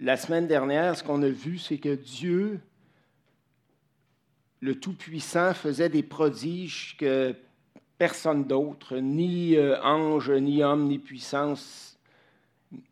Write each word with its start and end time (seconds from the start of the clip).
la 0.00 0.16
semaine 0.16 0.46
dernière, 0.46 0.96
ce 0.96 1.02
qu'on 1.02 1.22
a 1.22 1.28
vu, 1.28 1.58
c'est 1.58 1.78
que 1.78 1.94
Dieu, 1.94 2.60
le 4.60 4.78
Tout-Puissant, 4.78 5.54
faisait 5.54 5.88
des 5.88 6.02
prodiges 6.02 6.96
que 6.98 7.34
personne 7.98 8.44
d'autre, 8.44 8.98
ni 8.98 9.56
euh, 9.56 9.80
ange, 9.82 10.30
ni 10.30 10.62
homme, 10.62 10.88
ni 10.88 10.98
puissance, 10.98 11.98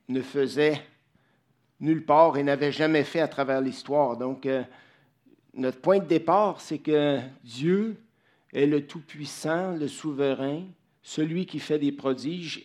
ne 0.09 0.23
faisait 0.23 0.81
nulle 1.81 2.07
part 2.07 2.39
et 2.39 2.43
n'avait 2.43 2.73
jamais 2.73 3.05
fait 3.05 3.21
à 3.21 3.29
travers 3.29 3.61
l'histoire. 3.61 4.17
Donc, 4.17 4.47
euh, 4.47 4.63
notre 5.53 5.81
point 5.81 5.99
de 5.99 6.07
départ, 6.07 6.61
c'est 6.61 6.79
que 6.79 7.21
Dieu 7.43 7.97
est 8.53 8.67
le 8.67 8.87
Tout-Puissant, 8.87 9.73
le 9.73 9.89
Souverain, 9.89 10.63
celui 11.03 11.45
qui 11.45 11.59
fait 11.59 11.79
des 11.79 11.93
prodiges, 11.93 12.65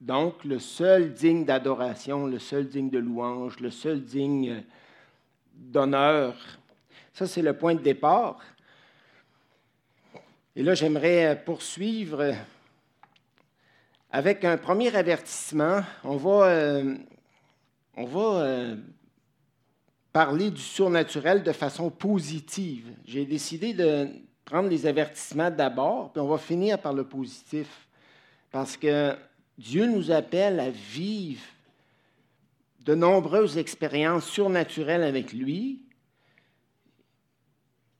donc 0.00 0.44
le 0.44 0.58
seul 0.58 1.12
digne 1.12 1.44
d'adoration, 1.44 2.26
le 2.26 2.38
seul 2.38 2.66
digne 2.66 2.88
de 2.88 2.98
louange, 2.98 3.60
le 3.60 3.70
seul 3.70 4.00
digne 4.00 4.64
d'honneur. 5.54 6.34
Ça, 7.12 7.26
c'est 7.26 7.42
le 7.42 7.52
point 7.52 7.74
de 7.74 7.80
départ. 7.80 8.40
Et 10.56 10.62
là, 10.62 10.74
j'aimerais 10.74 11.42
poursuivre 11.44 12.34
avec 14.10 14.44
un 14.44 14.56
premier 14.56 14.94
avertissement. 14.96 15.82
On 16.02 16.16
va, 16.16 16.46
euh, 16.46 16.96
euh, 17.98 18.76
parler 20.12 20.50
du 20.50 20.62
surnaturel 20.62 21.42
de 21.42 21.52
façon 21.52 21.90
positive. 21.90 22.90
J'ai 23.04 23.26
décidé 23.26 23.74
de 23.74 24.08
prendre 24.44 24.68
les 24.68 24.86
avertissements 24.86 25.50
d'abord, 25.50 26.10
puis 26.10 26.20
on 26.20 26.26
va 26.26 26.38
finir 26.38 26.80
par 26.80 26.94
le 26.94 27.04
positif. 27.04 27.86
Parce 28.50 28.76
que 28.76 29.14
Dieu 29.60 29.84
nous 29.84 30.10
appelle 30.10 30.58
à 30.58 30.70
vivre 30.70 31.44
de 32.80 32.94
nombreuses 32.94 33.58
expériences 33.58 34.24
surnaturelles 34.24 35.02
avec 35.02 35.34
lui, 35.34 35.82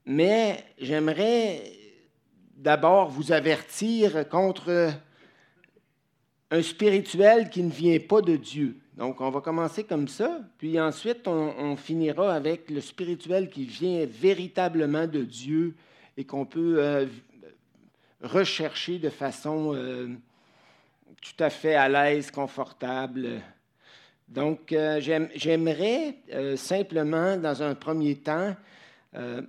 mais 0.06 0.64
j'aimerais 0.78 1.70
d'abord 2.56 3.10
vous 3.10 3.30
avertir 3.32 4.26
contre 4.30 4.90
un 6.50 6.62
spirituel 6.62 7.50
qui 7.50 7.62
ne 7.62 7.70
vient 7.70 7.98
pas 7.98 8.22
de 8.22 8.36
Dieu. 8.36 8.78
Donc, 8.96 9.20
on 9.20 9.28
va 9.28 9.42
commencer 9.42 9.84
comme 9.84 10.08
ça, 10.08 10.40
puis 10.56 10.80
ensuite, 10.80 11.28
on, 11.28 11.76
finira 11.76 12.34
avec 12.34 12.70
le 12.70 12.80
spirituel 12.80 13.50
qui 13.50 13.66
vient 13.66 14.06
véritablement 14.06 15.06
de 15.06 15.24
Dieu 15.24 15.74
et 16.16 16.24
qu'on 16.24 16.46
peut 16.46 16.76
euh, 16.78 17.04
rechercher 18.22 18.98
de 18.98 19.10
façon 19.10 19.74
euh, 19.74 20.08
tout 21.20 21.42
à 21.42 21.50
fait 21.50 21.74
à 21.74 21.88
l'aise, 21.88 22.30
confortable. 22.30 23.40
Donc, 24.28 24.72
euh, 24.72 25.00
j'aimerais 25.34 26.16
simplement, 26.56 27.36
dans 27.36 27.62
un 27.62 27.74
premier 27.74 28.16
temps, 28.16 28.54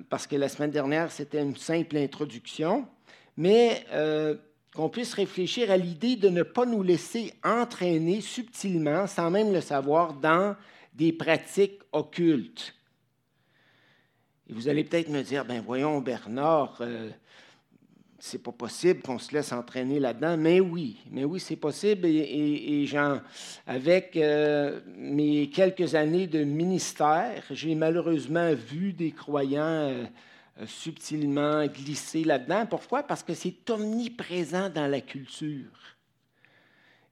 parce 0.10 0.26
que 0.26 0.36
la 0.36 0.50
semaine 0.50 0.72
dernière, 0.72 1.12
c'était 1.12 1.42
une 1.42 1.56
simple 1.56 1.98
introduction, 1.98 2.88
mais 3.38 3.86
qu'on 4.74 4.90
puisse 4.90 5.14
réfléchir 5.14 5.70
à 5.70 5.78
l'idée 5.78 6.16
de 6.16 6.30
ne 6.30 6.44
pas 6.44 6.66
nous 6.66 6.82
laisser 6.82 7.34
entraîner 7.44 8.22
subtilement, 8.22 9.06
sans 9.06 9.30
même 9.30 9.52
le 9.54 9.62
savoir, 9.62 10.14
dans 10.14 10.56
des 10.94 11.14
pratiques 11.14 11.82
occultes. 11.92 12.74
Et 14.50 14.54
vous 14.54 14.68
allez 14.68 14.84
peut-être 14.84 15.10
me 15.10 15.24
dire, 15.24 15.46
ben 15.46 15.62
voyons 15.62 16.00
Bernard, 16.02 16.78
euh, 16.82 17.10
c'est 18.24 18.38
pas 18.38 18.52
possible 18.52 19.02
qu'on 19.02 19.18
se 19.18 19.34
laisse 19.34 19.52
entraîner 19.52 20.00
là-dedans. 20.00 20.38
Mais 20.38 20.60
oui, 20.60 20.98
mais 21.10 21.24
oui, 21.24 21.40
c'est 21.40 21.56
possible. 21.56 22.06
Et, 22.06 22.88
avec 23.66 24.16
euh, 24.16 24.80
mes 24.96 25.50
quelques 25.50 25.96
années 25.96 26.28
de 26.28 26.44
ministère, 26.44 27.44
j'ai 27.50 27.74
malheureusement 27.74 28.54
vu 28.54 28.94
des 28.94 29.12
croyants 29.12 29.64
euh, 29.64 30.06
subtilement 30.68 31.66
glisser 31.66 32.24
là-dedans. 32.24 32.68
Pourquoi? 32.68 33.02
Parce 33.02 33.24
que 33.24 33.34
c'est 33.34 33.68
omniprésent 33.72 34.70
dans 34.70 34.88
la 34.88 35.02
culture. 35.02 35.72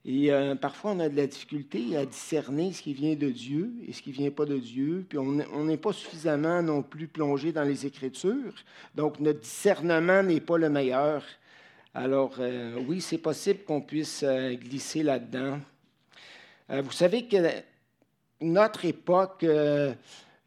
Et 0.05 0.31
euh, 0.31 0.55
parfois, 0.55 0.91
on 0.91 0.99
a 0.99 1.09
de 1.09 1.17
la 1.17 1.27
difficulté 1.27 1.97
à 1.97 2.05
discerner 2.05 2.71
ce 2.71 2.81
qui 2.81 2.93
vient 2.93 3.15
de 3.15 3.29
Dieu 3.29 3.73
et 3.87 3.93
ce 3.93 4.01
qui 4.01 4.11
ne 4.11 4.15
vient 4.15 4.31
pas 4.31 4.45
de 4.45 4.57
Dieu. 4.57 5.05
Puis 5.07 5.17
on 5.17 5.65
n'est 5.65 5.77
pas 5.77 5.91
suffisamment 5.91 6.61
non 6.61 6.81
plus 6.81 7.07
plongé 7.07 7.51
dans 7.51 7.63
les 7.63 7.85
Écritures. 7.85 8.53
Donc, 8.95 9.19
notre 9.19 9.41
discernement 9.41 10.23
n'est 10.23 10.39
pas 10.39 10.57
le 10.57 10.69
meilleur. 10.69 11.23
Alors, 11.93 12.35
euh, 12.39 12.79
oui, 12.87 13.01
c'est 13.01 13.17
possible 13.17 13.63
qu'on 13.63 13.81
puisse 13.81 14.23
euh, 14.23 14.53
glisser 14.53 15.03
là-dedans. 15.03 15.59
vous 16.69 16.91
savez 16.91 17.27
que 17.27 17.37
notre 18.41 18.85
époque 18.85 19.45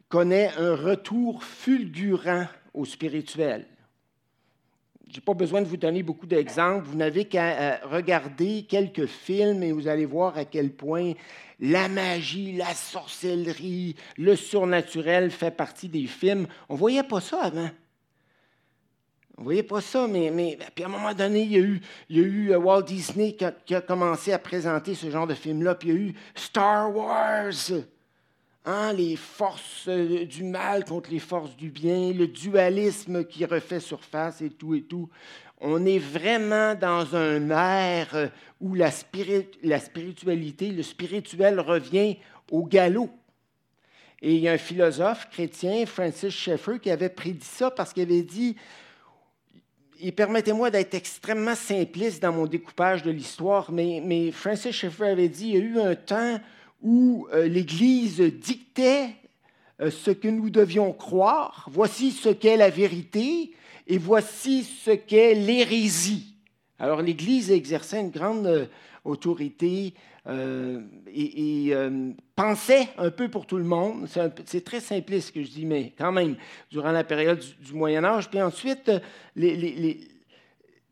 connaît 0.09 0.51
un 0.57 0.75
retour 0.75 1.43
fulgurant 1.43 2.47
au 2.73 2.85
spirituel. 2.85 3.67
N'ai 5.13 5.21
pas 5.21 5.33
besoin 5.35 5.61
de 5.61 5.67
vous 5.67 5.77
donner 5.77 6.01
beaucoup 6.01 6.25
d'exemples. 6.25 6.87
Vous 6.87 6.97
n'avez 6.97 7.25
qu'à 7.25 7.43
euh, 7.43 7.77
regarder 7.83 8.63
quelques 8.63 9.05
films 9.05 9.61
et 9.61 9.71
vous 9.71 9.87
allez 9.87 10.05
voir 10.05 10.37
à 10.37 10.45
quel 10.45 10.71
point 10.71 11.13
la 11.59 11.87
magie, 11.87 12.53
la 12.53 12.73
sorcellerie, 12.73 13.95
le 14.17 14.35
surnaturel 14.35 15.29
fait 15.29 15.51
partie 15.51 15.87
des 15.87 16.07
films. 16.07 16.47
On 16.67 16.73
ne 16.73 16.79
voyait 16.79 17.03
pas 17.03 17.21
ça 17.21 17.43
avant. 17.43 17.69
On 19.37 19.41
ne 19.41 19.45
voyait 19.45 19.63
pas 19.63 19.81
ça, 19.81 20.07
mais, 20.07 20.31
mais 20.31 20.57
puis 20.73 20.83
à 20.83 20.87
un 20.87 20.91
moment 20.91 21.13
donné, 21.13 21.41
il 21.41 21.51
y 21.51 21.57
a 21.57 21.59
eu, 21.59 21.81
il 22.09 22.17
y 22.17 22.19
a 22.19 22.23
eu 22.23 22.51
euh, 22.51 22.57
Walt 22.57 22.83
Disney 22.83 23.33
qui 23.33 23.45
a, 23.45 23.51
qui 23.51 23.75
a, 23.75 23.81
commencé 23.81 24.31
à 24.31 24.39
présenter 24.39 24.95
ce 24.95 25.09
genre 25.09 25.27
de 25.27 25.33
film-là, 25.33 25.75
puis 25.75 25.89
il 25.89 25.95
y 25.95 25.97
a 25.97 26.01
eu 26.01 26.13
Star 26.35 26.95
Wars. 26.95 27.71
Hein, 28.65 28.93
les 28.93 29.17
forces 29.17 29.89
euh, 29.89 30.25
du 30.25 30.45
mal 30.45 30.85
contre 30.85 31.11
les 31.11 31.19
forces 31.19 31.53
du 31.57 31.69
bien, 31.69 32.13
le 32.13 32.27
dualisme 32.27 33.25
qui 33.25 33.43
refait 33.43 33.81
surface 33.81 34.41
et 34.41 34.51
tout 34.51 34.73
et 34.73 34.83
tout. 34.83 35.09
On 35.59 35.85
est 35.85 35.99
vraiment 35.99 36.73
dans 36.73 37.13
un 37.13 37.49
air 37.49 38.07
euh, 38.13 38.27
où 38.61 38.73
la, 38.73 38.89
spiritualité, 38.89 40.69
le 40.69 40.81
spirituel 40.81 41.59
revient 41.59 42.15
au 42.51 42.63
galop. 42.63 43.09
Et 44.21 44.35
il 44.35 44.39
y 44.39 44.47
a 44.47 44.53
un 44.53 44.57
philosophe 44.57 45.29
chrétien, 45.29 45.85
Francis 45.85 46.33
Schaeffer, 46.33 46.79
qui 46.79 46.89
avait 46.89 47.09
prédit 47.09 47.45
ça 47.45 47.69
parce 47.69 47.91
qu'il 47.91 48.03
avait 48.03 48.23
dit 48.23 48.55
et 49.99 50.13
permettez-moi 50.13 50.69
d'être 50.69 50.93
extrêmement 50.93 51.55
simpliste 51.55 52.21
dans 52.21 52.31
mon 52.31 52.45
découpage 52.45 53.03
de 53.03 53.11
l'histoire, 53.11 53.73
mais 53.73 54.31
Francis 54.31 54.73
Schaeffer 54.73 55.07
avait 55.07 55.27
dit 55.27 55.49
il 55.49 55.53
y 55.53 55.57
a 55.57 55.59
eu 55.59 55.79
un 55.81 55.95
temps 55.95 56.39
où 56.83 57.27
euh, 57.33 57.47
l'Église 57.47 58.19
dictait 58.19 59.15
euh, 59.81 59.89
ce 59.89 60.11
que 60.11 60.27
nous 60.27 60.49
devions 60.49 60.91
croire, 60.91 61.67
voici 61.71 62.11
ce 62.11 62.29
qu'est 62.29 62.57
la 62.57 62.69
vérité 62.69 63.53
et 63.87 63.97
voici 63.97 64.63
ce 64.63 64.91
qu'est 64.91 65.33
l'hérésie. 65.33 66.35
Alors 66.77 67.01
l'Église 67.01 67.49
exerçait 67.51 68.01
une 68.01 68.11
grande 68.11 68.45
euh, 68.45 68.65
autorité 69.05 69.93
et, 70.25 71.73
pensait 72.33 72.87
un 72.97 73.11
peu 73.11 73.27
pour 73.27 73.45
tout 73.45 73.57
le 73.57 73.65
monde. 73.65 74.07
C'est 74.45 74.63
très 74.63 74.79
simpliste 74.79 75.27
ce 75.27 75.33
que 75.33 75.43
je 75.43 75.49
dis, 75.49 75.65
mais 75.65 75.91
quand 75.97 76.13
même, 76.13 76.37
durant 76.71 76.93
la 76.93 77.03
période 77.03 77.43
du, 77.59 77.73
Moyen 77.73 78.05
Âge. 78.05 78.29
Puis 78.29 78.41
ensuite, 78.41 78.89
les, 79.35 79.99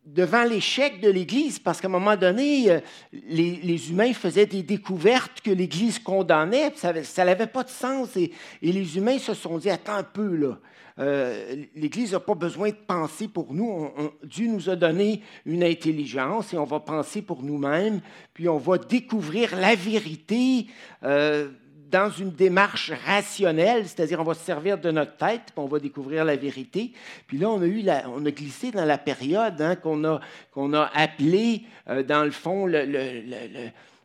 devant 0.05 0.43
l'échec 0.43 0.99
de 0.99 1.09
l'Église, 1.09 1.59
parce 1.59 1.79
qu'à 1.79 1.87
un 1.87 1.91
moment 1.91 2.15
donné, 2.15 2.71
euh, 2.71 2.79
les, 3.13 3.91
humains 3.91 4.13
faisaient 4.13 4.45
des 4.45 4.63
découvertes 4.63 5.41
que 5.41 5.51
l'Église 5.51 5.99
condamnait, 5.99 6.73
ça 6.75 7.25
n'avait 7.25 7.47
pas 7.47 7.63
de 7.63 7.69
sens, 7.69 8.15
et, 8.17 8.31
les 8.61 8.97
humains 8.97 9.19
se 9.19 9.33
sont 9.33 9.57
dit, 9.57 9.69
attends 9.69 9.95
un 9.95 10.03
peu, 10.03 10.35
là, 10.35 10.57
euh, 10.99 11.55
l'Église 11.75 12.13
n'a 12.13 12.19
pas 12.19 12.35
besoin 12.35 12.69
de 12.69 12.75
penser 12.75 13.27
pour 13.27 13.53
nous, 13.53 13.89
Dieu 14.23 14.47
nous 14.47 14.69
a 14.69 14.75
donné 14.75 15.21
une 15.45 15.63
intelligence, 15.63 16.53
et 16.53 16.57
on 16.57 16.65
va 16.65 16.79
penser 16.79 17.21
pour 17.21 17.43
nous-mêmes, 17.43 18.01
puis 18.33 18.49
on 18.49 18.57
va 18.57 18.77
découvrir 18.77 19.55
la 19.55 19.75
vérité. 19.75 20.67
Euh, 21.03 21.49
dans 21.91 22.09
une 22.09 22.31
démarche 22.31 22.91
rationnelle, 23.05 23.87
c'est-à-dire 23.87 24.19
on 24.21 24.23
va 24.23 24.33
se 24.33 24.45
servir 24.45 24.77
de 24.77 24.91
notre 24.91 25.17
tête, 25.17 25.41
puis 25.45 25.57
on 25.57 25.67
va 25.67 25.79
découvrir 25.79 26.23
la 26.23 26.37
vérité. 26.37 26.93
Puis 27.27 27.37
là, 27.37 27.49
on 27.49 27.61
a, 27.61 28.31
glissé 28.31 28.71
dans 28.71 28.85
la 28.85 28.97
période 28.97 29.61
hein, 29.61 29.75
qu'on 29.75 30.03
a, 30.05 30.91
appelée, 30.93 31.63
euh, 31.89 32.01
dans 32.01 32.23
le 32.23 32.31
fond, 32.31 32.65
le, 32.65 32.85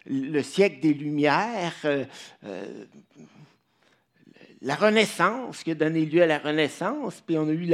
le, 0.06 0.42
siècle 0.42 0.80
des 0.80 0.94
Lumières, 0.94 1.74
euh, 1.84 2.04
euh, 2.44 2.64
la 4.62 4.74
Renaissance, 4.74 5.62
qui 5.62 5.70
a 5.70 5.74
donné 5.74 6.04
lieu 6.04 6.22
à 6.22 6.26
la 6.26 6.38
Renaissance, 6.38 7.22
puis 7.24 7.38
on 7.38 7.48
a 7.48 7.52
eu 7.52 7.72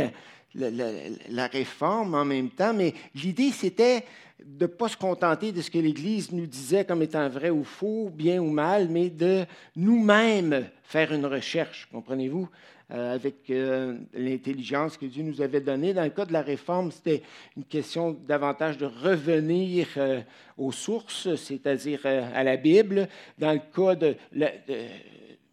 la 0.54 1.46
réforme 1.46 2.14
en 2.14 2.26
même 2.26 2.50
temps. 2.50 2.74
Mais 2.74 2.92
l'idée, 3.14 3.50
c'était 3.50 4.04
de 4.46 4.64
ne 4.64 4.66
pas 4.66 4.88
se 4.88 4.96
contenter 4.96 5.52
de 5.52 5.60
ce 5.60 5.70
que 5.70 5.78
l'Église 5.78 6.32
nous 6.32 6.46
disait 6.46 6.84
comme 6.84 7.02
étant 7.02 7.28
vrai 7.28 7.50
ou 7.50 7.64
faux, 7.64 8.10
bien 8.12 8.40
ou 8.40 8.50
mal, 8.50 8.88
mais 8.88 9.10
de 9.10 9.44
nous-mêmes 9.76 10.66
faire 10.82 11.12
une 11.12 11.26
recherche, 11.26 11.88
comprenez-vous, 11.90 12.48
euh, 12.92 13.14
avec 13.14 13.48
euh, 13.48 13.96
l'intelligence 14.12 14.98
que 14.98 15.06
Dieu 15.06 15.22
nous 15.22 15.40
avait 15.40 15.62
donnée. 15.62 15.94
Dans 15.94 16.04
le 16.04 16.10
cas 16.10 16.26
de 16.26 16.32
la 16.32 16.42
réforme, 16.42 16.90
c'était 16.90 17.22
une 17.56 17.64
question 17.64 18.10
davantage 18.28 18.76
de 18.76 18.84
revenir 18.84 19.86
euh, 19.96 20.20
aux 20.58 20.72
sources, 20.72 21.34
c'est-à-dire 21.36 22.00
à 22.04 22.44
la 22.44 22.58
Bible. 22.58 23.08
Dans 23.38 23.52
le 23.52 23.60
cas 23.74 23.94
de, 23.94 24.16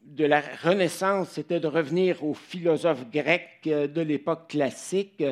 de 0.03 0.25
la 0.25 0.41
Renaissance, 0.63 1.29
c'était 1.29 1.61
de 1.61 1.67
revenir 1.67 2.25
aux 2.25 2.33
philosophes 2.33 3.09
grecs 3.09 3.61
de 3.63 4.01
l'époque 4.01 4.49
classique. 4.49 5.23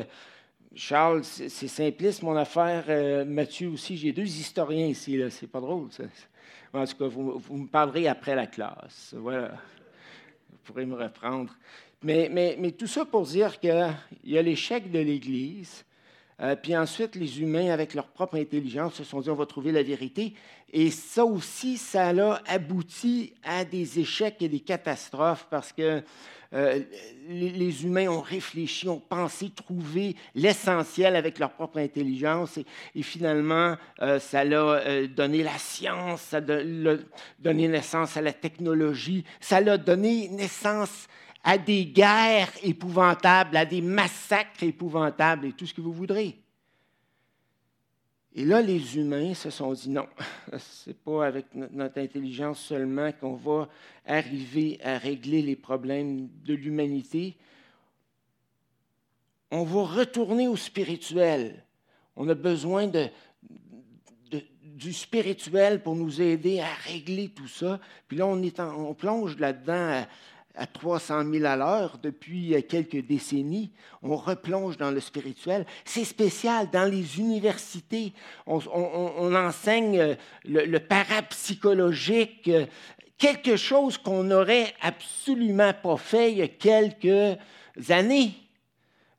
Charles, 0.78 1.24
c'est 1.24 1.50
simpliste 1.50 2.22
mon 2.22 2.36
affaire. 2.36 3.26
Mathieu 3.26 3.70
aussi, 3.70 3.98
j'ai 3.98 4.14
deux 4.14 4.24
historiens 4.24 4.86
ici. 4.86 5.20
C'est 5.32 5.48
pas 5.48 5.60
drôle. 5.60 5.90
En 6.74 6.86
tout 6.86 6.98
cas, 6.98 7.08
vous, 7.08 7.40
vous, 7.40 7.58
me 7.58 7.68
parlerez 7.68 8.08
après 8.08 8.36
la 8.36 8.46
classe. 8.46 9.16
Voilà. 9.18 9.54
Vous 10.52 10.58
pourrez 10.64 10.86
me 10.86 10.96
reprendre. 10.96 11.52
Mais, 12.04 12.30
mais, 12.32 12.56
mais 12.60 12.72
tout 12.72 12.86
ça 12.86 13.06
pour 13.06 13.24
dire 13.24 13.60
qu'il 13.60 13.96
y 14.24 14.38
a 14.38 14.42
l'échec 14.42 14.92
de 14.92 15.00
l'Église, 15.00 15.84
euh, 16.40 16.56
puis 16.56 16.78
ensuite, 16.78 17.16
les 17.16 17.42
humains, 17.42 17.72
avec 17.72 17.94
leur 17.94 18.08
propre 18.08 18.38
intelligence, 18.38 18.96
se 18.96 19.04
sont 19.04 19.22
dit, 19.22 19.30
on 19.30 19.36
va 19.36 19.48
trouver 19.48 19.72
la 19.72 19.82
vérité. 19.82 20.34
Et 20.72 20.92
ça 20.92 21.26
aussi, 21.26 21.78
ça 21.78 22.10
a 22.10 22.42
abouti 22.48 23.34
à 23.44 23.66
des 23.66 24.00
échecs 24.00 24.42
et 24.42 24.50
des 24.50 24.60
catastrophes 24.60 25.48
parce 25.50 25.74
que 25.74 26.04
euh, 26.54 26.80
les, 27.28 27.84
humains 27.84 28.08
ont 28.08 28.22
réfléchi, 28.22 28.88
ont 28.88 29.00
pensé 29.00 29.50
trouver 29.50 30.16
l'essentiel 30.36 31.16
avec 31.16 31.40
leur 31.40 31.52
propre 31.52 31.80
intelligence. 31.80 32.60
Et, 32.96 33.02
finalement, 33.02 33.76
euh, 34.02 34.20
ça 34.20 34.42
a 34.42 35.08
donné 35.08 35.44
la 35.44 35.58
science, 35.58 36.22
ça 36.22 36.38
a 36.38 36.42
donné 36.42 37.68
naissance 37.68 38.16
à 38.16 38.22
la 38.22 38.34
technologie, 38.34 39.26
ça 39.40 39.58
a 39.58 39.78
donné 39.78 40.30
naissance 40.30 41.08
à 41.48 41.58
des 41.58 41.86
guerres 41.86 42.52
épouvantables, 42.62 43.56
à 43.56 43.64
des 43.64 43.82
massacres 43.82 44.64
épouvantables 44.64 45.46
et 45.46 45.54
tout 45.54 45.66
ce 45.66 45.74
que 45.74 45.80
vous 45.80 45.94
voudrez. 45.94 46.38
Et 48.36 48.44
là, 48.44 48.62
les 48.62 48.98
humains 48.98 49.34
se 49.34 49.50
sont 49.50 49.72
dit 49.72 49.90
non, 49.90 50.08
ce 50.58 50.90
n'est 50.90 50.94
pas 50.94 51.26
avec 51.26 51.46
notre 51.56 52.02
intelligence 52.02 52.60
seulement 52.60 53.14
qu'on 53.14 53.36
va 53.36 53.70
arriver 54.06 54.78
à 54.84 54.98
régler 54.98 55.42
les 55.42 55.56
problèmes 55.56 56.28
de 56.44 56.54
l'humanité. 56.54 57.38
On 59.50 59.64
va 59.64 59.84
retourner 59.84 60.50
au 60.50 60.58
spirituel. 60.58 61.64
On 62.18 62.28
a 62.28 62.36
besoin 62.36 62.92
du 64.62 64.92
spirituel 64.92 65.82
pour 65.82 65.96
nous 65.96 66.22
aider 66.22 66.60
à 66.60 66.74
régler 66.92 67.30
tout 67.30 67.48
ça. 67.48 67.80
Puis 68.10 68.18
là, 68.18 68.28
est 68.44 68.60
on 68.60 68.94
plonge 68.94 69.38
là-dedans 69.38 70.06
à 70.58 70.66
300 70.66 71.32
000 71.32 71.46
à 71.46 71.56
l'heure 71.56 71.98
depuis 72.02 72.56
quelques 72.68 73.06
décennies. 73.06 73.72
On 74.02 74.16
replonge 74.16 74.78
dans 74.78 74.92
le 74.92 75.00
spirituel. 75.00 75.66
C'est 75.86 76.04
spécial. 76.04 76.70
Dans 76.72 76.90
les 76.90 77.20
universités, 77.20 78.14
on, 78.46 79.36
enseigne 79.36 80.18
le, 80.46 80.78
parapsychologique, 80.80 82.50
quelque 83.18 83.56
chose 83.56 83.98
qu'on 83.98 84.24
n'aurait 84.24 84.74
absolument 84.82 85.74
pas 85.74 85.98
fait 85.98 86.32
il 86.32 86.38
y 86.40 86.42
a 86.42 86.48
quelques 86.48 87.38
années. 87.90 88.34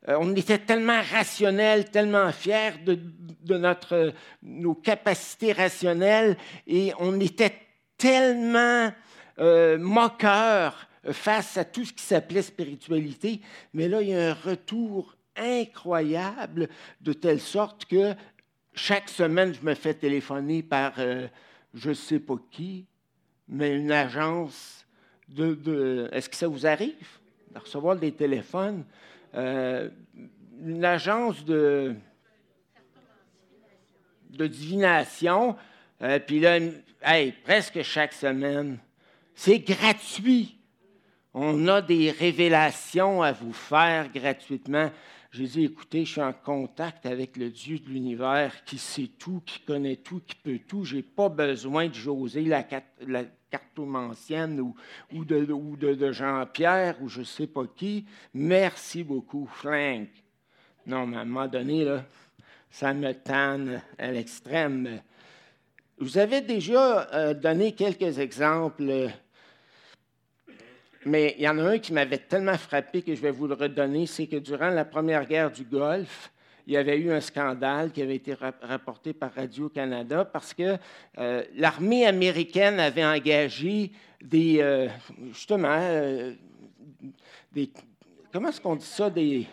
Euh, 0.07 0.17
on 0.19 0.35
était 0.35 0.59
tellement 0.59 1.01
rationnel, 1.11 1.89
tellement 1.89 2.31
fiers 2.31 2.77
de, 2.85 3.57
notre, 3.57 4.13
nos 4.41 4.75
capacités 4.75 5.53
rationnelles 5.53 6.37
et 6.67 6.93
on 6.99 7.19
était 7.19 7.53
tellement 7.97 8.91
euh, 9.39 9.77
moqueurs 9.77 10.88
face 11.11 11.57
à 11.57 11.65
tout 11.65 11.85
ce 11.85 11.93
qui 11.93 12.03
s'appelait 12.03 12.41
spiritualité. 12.41 13.41
Mais 13.73 13.87
là, 13.87 14.01
il 14.01 14.09
y 14.09 14.13
a 14.13 14.31
un 14.31 14.33
retour 14.33 15.15
incroyable 15.35 16.69
de 17.01 17.13
telle 17.13 17.39
sorte 17.39 17.85
que 17.85 18.13
chaque 18.73 19.09
semaine, 19.09 19.53
je 19.53 19.65
me 19.65 19.73
fais 19.73 19.93
téléphoner 19.93 20.63
par 20.63 20.93
euh, 20.99 21.27
je 21.73 21.89
ne 21.89 21.93
sais 21.93 22.19
pas 22.19 22.35
qui, 22.51 22.85
mais 23.47 23.75
une 23.75 23.91
agence 23.91 24.85
de... 25.27 26.09
Est-ce 26.11 26.29
que 26.29 26.35
ça 26.35 26.47
vous 26.47 26.65
arrive 26.65 27.19
de 27.53 27.59
recevoir 27.59 27.95
des 27.95 28.11
téléphones? 28.11 28.85
Euh, 29.35 29.89
une 30.61 30.83
agence 30.85 31.43
de, 31.45 31.95
de 34.29 34.47
divination. 34.47 35.55
Euh, 36.01 36.19
puis 36.19 36.39
là, 36.39 36.59
presque 37.43 37.81
chaque 37.81 38.13
semaine. 38.13 38.77
C'est 39.35 39.59
gratuit. 39.59 40.58
On 41.33 41.67
a 41.67 41.81
des 41.81 42.11
révélations 42.11 43.21
à 43.21 43.31
vous 43.31 43.53
faire 43.53 44.11
gratuitement. 44.11 44.89
J'ai 45.31 45.45
dit, 45.45 45.65
écoutez, 45.65 46.05
je 46.05 46.13
suis 46.13 46.21
en 46.21 46.33
contact 46.33 47.05
avec 47.05 47.37
le 47.37 47.51
Dieu 47.51 47.77
de 47.77 47.87
l'univers 47.87 48.63
qui 48.65 48.79
sait 48.79 49.11
tout, 49.19 49.43
qui 49.45 49.59
connaît 49.59 49.97
tout, 49.97 50.21
qui 50.25 50.35
peut 50.35 50.59
tout. 50.67 50.83
Je 50.83 50.95
n'ai 50.95 51.03
pas 51.03 51.29
besoin 51.29 51.87
de 51.87 51.93
José, 51.93 52.41
la, 52.45 52.65
la 53.05 53.25
cartomancienne 53.51 54.59
ou, 54.59 55.25
de, 55.25 56.11
Jean-Pierre 56.11 56.95
ou 57.01 57.09
je 57.09 57.19
ne 57.19 57.25
sais 57.25 57.47
pas 57.47 57.65
qui. 57.75 58.05
Merci 58.33 59.03
beaucoup, 59.03 59.47
Frank. 59.53 60.07
Non, 60.87 61.05
mais 61.05 61.17
à 61.17 61.21
un 61.21 61.25
moment 61.25 61.47
donné, 61.47 61.85
ça 62.71 62.93
me 62.95 63.13
tanne 63.13 63.83
à 63.99 64.11
l'extrême. 64.11 65.01
Vous 65.99 66.17
avez 66.17 66.41
déjà 66.41 67.07
euh, 67.13 67.33
donné 67.35 67.73
quelques 67.73 68.17
exemples 68.17 69.11
mais 71.05 71.35
il 71.37 71.43
y 71.43 71.47
en 71.47 71.57
a 71.59 71.63
un 71.63 71.79
qui 71.79 71.93
m'avait 71.93 72.17
tellement 72.17 72.57
frappé 72.57 73.01
que 73.01 73.15
je 73.15 73.21
vais 73.21 73.31
vous 73.31 73.47
le 73.47 73.53
redonner, 73.53 74.05
c'est 74.05 74.27
que 74.27 74.37
durant 74.37 74.69
la 74.69 74.85
première 74.85 75.25
guerre 75.25 75.51
du 75.51 75.63
Golfe, 75.63 76.31
il 76.67 76.73
y 76.73 76.77
avait 76.77 76.97
eu 76.97 77.11
un 77.11 77.21
scandale 77.21 77.91
qui 77.91 78.01
avait 78.01 78.17
été 78.17 78.35
rapporté 78.61 79.13
par 79.13 79.33
Radio-Canada 79.33 80.23
parce 80.25 80.53
que 80.53 80.77
euh, 81.17 81.43
l'armée 81.55 82.05
américaine 82.05 82.79
avait 82.79 83.03
engagé 83.03 83.91
des, 84.21 84.57
euh, 84.59 84.87
justement, 85.31 85.79
euh, 85.79 86.33
des, 87.51 87.71
comment 88.31 88.49
est-ce 88.49 88.61
qu'on 88.61 88.75
dit 88.75 88.85
ça, 88.85 89.09
des... 89.09 89.47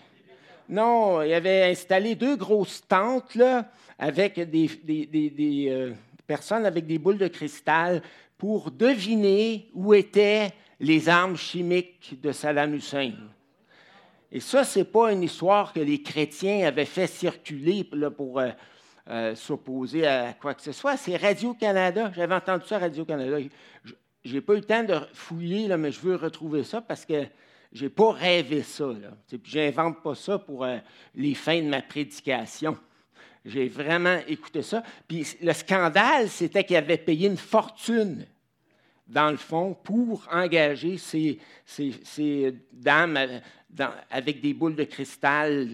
Non, 0.68 1.22
il 1.22 1.32
avait 1.32 1.70
installé 1.70 2.16
deux 2.16 2.36
grosses 2.36 2.86
tentes 2.86 3.34
là, 3.36 3.70
avec 3.98 4.38
des, 4.50 4.68
des, 4.84 5.06
des 5.06 5.94
personnes 6.26 6.66
avec 6.66 6.86
des 6.86 6.98
boules 6.98 7.18
de 7.18 7.28
cristal 7.28 8.02
pour 8.36 8.70
deviner 8.70 9.70
où 9.72 9.94
étaient 9.94 10.50
les 10.80 11.08
armes 11.08 11.36
chimiques 11.36 12.20
de 12.20 12.32
Saddam 12.32 12.74
Hussein. 12.74 13.12
Et 14.32 14.40
ça, 14.40 14.64
ce 14.64 14.80
n'est 14.80 14.84
pas 14.84 15.12
une 15.12 15.22
histoire 15.22 15.72
que 15.72 15.80
les 15.80 16.02
chrétiens 16.02 16.66
avaient 16.66 16.84
fait 16.84 17.06
circuler 17.06 17.84
pour 17.84 18.40
euh, 18.40 18.50
euh, 19.08 19.34
s'opposer 19.34 20.06
à 20.06 20.34
quoi 20.34 20.54
que 20.54 20.62
ce 20.62 20.72
soit. 20.72 20.96
C'est 20.96 21.16
Radio-Canada. 21.16 22.10
J'avais 22.14 22.34
entendu 22.34 22.64
ça 22.66 22.76
à 22.76 22.80
Radio-Canada. 22.80 23.38
Je 24.24 24.34
n'ai 24.34 24.40
pas 24.40 24.54
eu 24.54 24.56
le 24.56 24.64
temps 24.64 24.82
de 24.82 24.98
fouiller, 25.12 25.68
là, 25.68 25.76
mais 25.76 25.92
je 25.92 26.00
veux 26.00 26.16
retrouver 26.16 26.64
ça 26.64 26.80
parce 26.80 27.04
que 27.04 27.24
je 27.72 27.84
n'ai 27.84 27.90
pas 27.90 28.12
rêvé 28.12 28.62
ça. 28.62 28.88
Je 29.44 29.58
n'invente 29.58 30.02
pas 30.02 30.14
ça 30.14 30.38
pour 30.38 30.64
euh, 30.64 30.78
les 31.14 31.34
fins 31.34 31.62
de 31.62 31.68
ma 31.68 31.82
prédication. 31.82 32.76
J'ai 33.44 33.68
vraiment 33.68 34.18
écouté 34.26 34.62
ça. 34.62 34.82
Puis 35.06 35.24
le 35.40 35.52
scandale, 35.52 36.28
c'était 36.28 36.64
qu'il 36.64 36.76
avait 36.76 36.98
payé 36.98 37.28
une 37.28 37.36
fortune 37.36 38.26
dans 39.06 39.30
le 39.30 39.36
fond, 39.36 39.74
pour 39.74 40.26
engager 40.30 40.98
ces, 40.98 41.38
dames 42.72 43.18
avec 44.10 44.40
des 44.40 44.52
boules 44.52 44.74
de 44.74 44.84
cristal, 44.84 45.68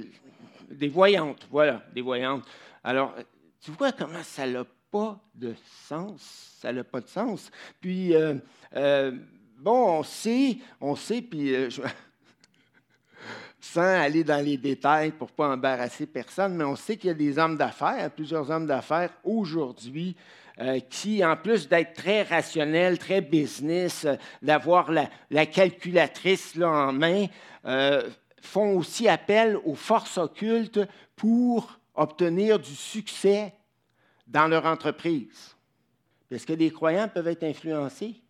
des 0.70 0.88
voyantes, 0.88 1.46
voilà, 1.50 1.82
des 1.94 2.02
voyantes. 2.02 2.44
Alors, 2.84 3.14
tu 3.60 3.70
vois 3.70 3.92
comment 3.92 4.22
ça 4.22 4.46
n'a 4.46 4.64
pas 4.90 5.18
de 5.34 5.54
sens, 5.86 6.58
ça 6.60 6.72
n'a 6.72 6.84
pas 6.84 7.00
de 7.00 7.08
sens. 7.08 7.50
Puis, 7.80 8.14
euh, 8.14 8.34
euh, 8.76 9.12
bon, 9.58 9.98
on 9.98 10.02
sait, 10.02 10.58
on 10.80 10.94
sait, 10.94 11.22
puis 11.22 11.54
euh, 11.54 11.70
sans 13.72 14.00
aller 14.00 14.22
dans 14.22 14.44
les 14.44 14.58
détails 14.58 15.12
pour 15.12 15.28
ne 15.28 15.34
pas 15.34 15.48
embarrasser 15.48 16.06
personne, 16.06 16.54
mais 16.54 16.64
on 16.64 16.76
sait 16.76 16.98
qu'il 16.98 17.08
y 17.08 17.10
a 17.10 17.14
des 17.14 17.38
hommes 17.38 17.56
d'affaires, 17.56 18.10
plusieurs 18.10 18.50
hommes 18.50 18.66
d'affaires 18.66 19.10
aujourd'hui 19.24 20.14
euh, 20.60 20.78
qui, 20.80 21.24
en 21.24 21.36
plus 21.36 21.68
d'être 21.68 21.94
très 21.94 22.22
rationnel, 22.22 22.98
très 22.98 23.22
business, 23.22 24.04
euh, 24.04 24.16
d'avoir 24.42 24.90
la, 24.90 25.46
calculatrice 25.46 26.54
là, 26.54 26.68
en 26.68 26.92
main, 26.92 27.26
euh, 27.64 28.10
font 28.42 28.76
aussi 28.76 29.08
appel 29.08 29.56
aux 29.64 29.74
forces 29.74 30.18
occultes 30.18 30.80
pour 31.16 31.78
obtenir 31.94 32.58
du 32.58 32.74
succès 32.74 33.54
dans 34.26 34.48
leur 34.48 34.66
entreprise. 34.66 35.56
Est-ce 36.30 36.46
que 36.46 36.52
les 36.52 36.70
croyants 36.70 37.08
peuvent 37.08 37.28
être 37.28 37.44
influencés? 37.44 38.21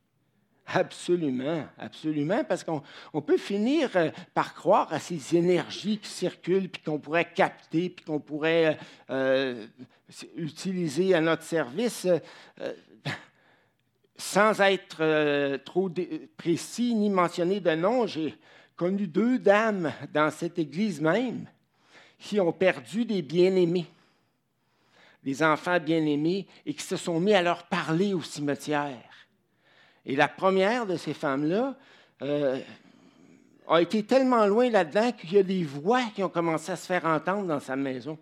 Absolument, 0.67 1.67
absolument, 1.77 2.45
parce 2.45 2.65
qu'on 2.65 3.21
peut 3.21 3.37
finir 3.37 3.91
par 4.33 4.55
croire 4.55 4.93
à 4.93 5.01
ces 5.01 5.37
énergies 5.37 5.99
qui 5.99 6.09
circulent, 6.09 6.69
puis 6.69 6.81
qu'on 6.83 6.99
pourrait 6.99 7.31
capter, 7.33 7.91
puis 7.91 8.05
qu'on 8.05 8.21
pourrait 8.21 8.79
utilisé 10.37 11.15
à 11.15 11.21
notre 11.21 11.43
service 11.43 12.07
euh, 12.07 12.73
sans 14.17 14.61
être 14.61 14.99
euh, 15.01 15.59
trop 15.59 15.91
précis 16.37 16.95
ni 16.95 17.11
mentionner 17.11 17.61
de 17.61 17.75
nom. 17.75 18.07
J'ai 18.07 18.35
connu 18.77 19.07
deux 19.07 19.39
dames 19.39 19.93
dans 20.13 20.31
cette 20.31 20.59
église 20.59 21.01
même 21.01 21.47
qui 22.19 22.41
ont 22.41 22.53
perdu 22.53 23.05
des 23.05 23.23
bien-aimés, 23.23 23.87
des 25.25 25.43
enfants 25.43 25.81
bien-aimés, 25.81 26.47
et 26.65 26.75
qui 26.75 26.83
se 26.83 26.97
sont 26.97 27.19
mis 27.19 27.35
à 27.35 27.43
leur 27.43 27.65
parler 27.65 28.15
au 28.15 28.23
cimetière. 28.23 29.12
Et 30.05 30.17
la 30.17 30.29
première 30.29 30.87
de 30.87 30.97
ces 30.97 31.15
femmes-là 31.15 31.77
euh, 32.23 32.61
a 33.69 33.81
été 33.81 34.05
tellement 34.05 34.47
loin 34.47 34.69
là-dedans 34.69 35.13
qu'il 35.13 35.33
y 35.33 35.39
a 35.39 35.43
des 35.43 35.65
voix 35.65 36.03
qui 36.15 36.23
ont 36.23 36.29
commencé 36.29 36.73
à 36.73 36.77
se 36.77 36.87
faire 36.87 37.05
entendre 37.05 37.47
dans 37.47 37.61
sa 37.61 37.77
maison. 37.77 38.19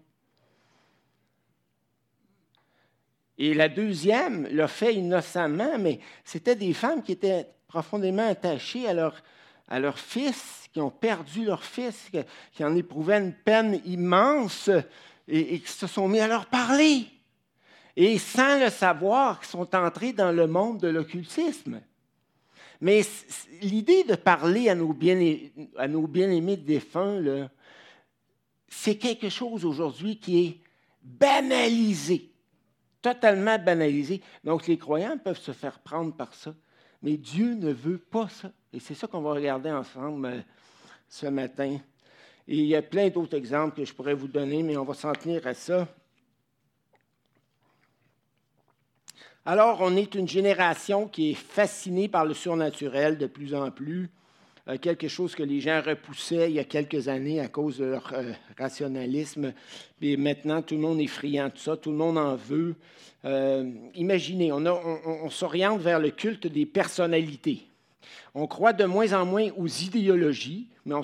Et 3.38 3.54
la 3.54 3.70
deuxième 3.70 4.46
l'a 4.50 4.68
fait 4.68 4.94
innocemment, 4.94 5.78
mais 5.78 6.00
c'était 6.24 6.56
des 6.56 6.74
femmes 6.74 7.02
qui 7.02 7.12
étaient 7.12 7.46
profondément 7.68 8.28
attachées 8.28 8.86
à 8.86 8.92
leur, 8.92 9.22
à 9.66 9.80
leur 9.80 9.98
fils, 9.98 10.68
qui 10.72 10.80
ont 10.80 10.90
perdu 10.90 11.46
leur 11.46 11.64
fils, 11.64 12.10
qui 12.52 12.64
en 12.64 12.76
éprouvaient 12.76 13.18
une 13.18 13.32
peine 13.32 13.80
immense 13.86 14.68
et, 15.26 15.58
qui 15.60 15.72
se 15.72 15.86
sont 15.86 16.06
mis 16.06 16.20
à 16.20 16.28
leur 16.28 16.46
parler. 16.46 17.06
Et 17.96 18.18
sans 18.18 18.58
le 18.58 18.70
savoir, 18.70 19.40
qui 19.40 19.48
sont 19.48 19.74
entrés 19.74 20.12
dans 20.12 20.32
le 20.32 20.46
monde 20.46 20.80
de 20.80 20.88
l'occultisme. 20.88 21.80
Mais 22.80 23.02
l'idée 23.60 24.04
de 24.04 24.14
parler 24.14 24.68
à 24.68 24.74
nos 24.74 24.92
bien-aimés 24.94 26.56
défunts, 26.56 27.48
c'est 28.68 28.96
quelque 28.96 29.28
chose 29.28 29.64
aujourd'hui 29.64 30.18
qui 30.18 30.46
est 30.46 30.60
banalisé 31.02 32.30
totalement 33.02 33.58
banalisé. 33.58 34.20
Donc 34.44 34.66
les 34.66 34.78
croyants 34.78 35.18
peuvent 35.18 35.38
se 35.38 35.52
faire 35.52 35.78
prendre 35.80 36.14
par 36.14 36.34
ça, 36.34 36.54
mais 37.02 37.16
Dieu 37.16 37.54
ne 37.54 37.72
veut 37.72 37.98
pas 37.98 38.28
ça. 38.28 38.50
Et 38.72 38.80
c'est 38.80 38.94
ça 38.94 39.06
qu'on 39.06 39.22
va 39.22 39.32
regarder 39.32 39.70
ensemble 39.70 40.26
euh, 40.26 40.40
ce 41.08 41.26
matin. 41.26 41.78
Et 42.46 42.56
il 42.56 42.66
y 42.66 42.76
a 42.76 42.82
plein 42.82 43.08
d'autres 43.08 43.36
exemples 43.36 43.76
que 43.76 43.84
je 43.84 43.94
pourrais 43.94 44.14
vous 44.14 44.28
donner, 44.28 44.62
mais 44.62 44.76
on 44.76 44.84
va 44.84 44.94
s'en 44.94 45.12
tenir 45.12 45.46
à 45.46 45.54
ça. 45.54 45.88
Alors, 49.52 49.78
on 49.80 49.96
est 49.96 50.14
une 50.14 50.28
génération 50.28 51.08
qui 51.08 51.32
est 51.32 51.34
fascinée 51.34 52.06
par 52.06 52.24
le 52.24 52.34
surnaturel 52.34 53.18
de 53.18 53.26
plus 53.26 53.52
en 53.52 53.72
plus. 53.72 54.08
Euh, 54.68 54.78
quelque 54.78 55.08
chose 55.08 55.34
que 55.34 55.42
les 55.42 55.60
gens 55.60 55.82
repoussaient 55.84 56.48
il 56.52 56.54
y 56.54 56.60
a 56.60 56.64
quelques 56.64 57.08
années 57.08 57.40
à 57.40 57.48
cause 57.48 57.78
de 57.78 57.86
leur 57.86 58.12
euh, 58.12 58.30
rationalisme. 58.56 59.52
Et 60.02 60.16
maintenant, 60.16 60.62
tout 60.62 60.76
le 60.76 60.80
monde 60.82 61.00
est 61.00 61.08
friand 61.08 61.48
de 61.48 61.58
ça, 61.58 61.76
tout 61.76 61.90
le 61.90 61.96
monde 61.96 62.16
en 62.16 62.36
veut. 62.36 62.76
Euh, 63.24 63.68
imaginez, 63.96 64.52
on, 64.52 65.30
s'oriente 65.30 65.80
vers 65.80 65.98
le 65.98 66.10
culte 66.10 66.46
des 66.46 66.64
personnalités. 66.64 67.66
On 68.36 68.46
croit 68.46 68.72
de 68.72 68.84
moins 68.84 69.12
en 69.14 69.26
moins 69.26 69.48
aux 69.56 69.66
idéologies, 69.66 70.68
mais 70.86 70.94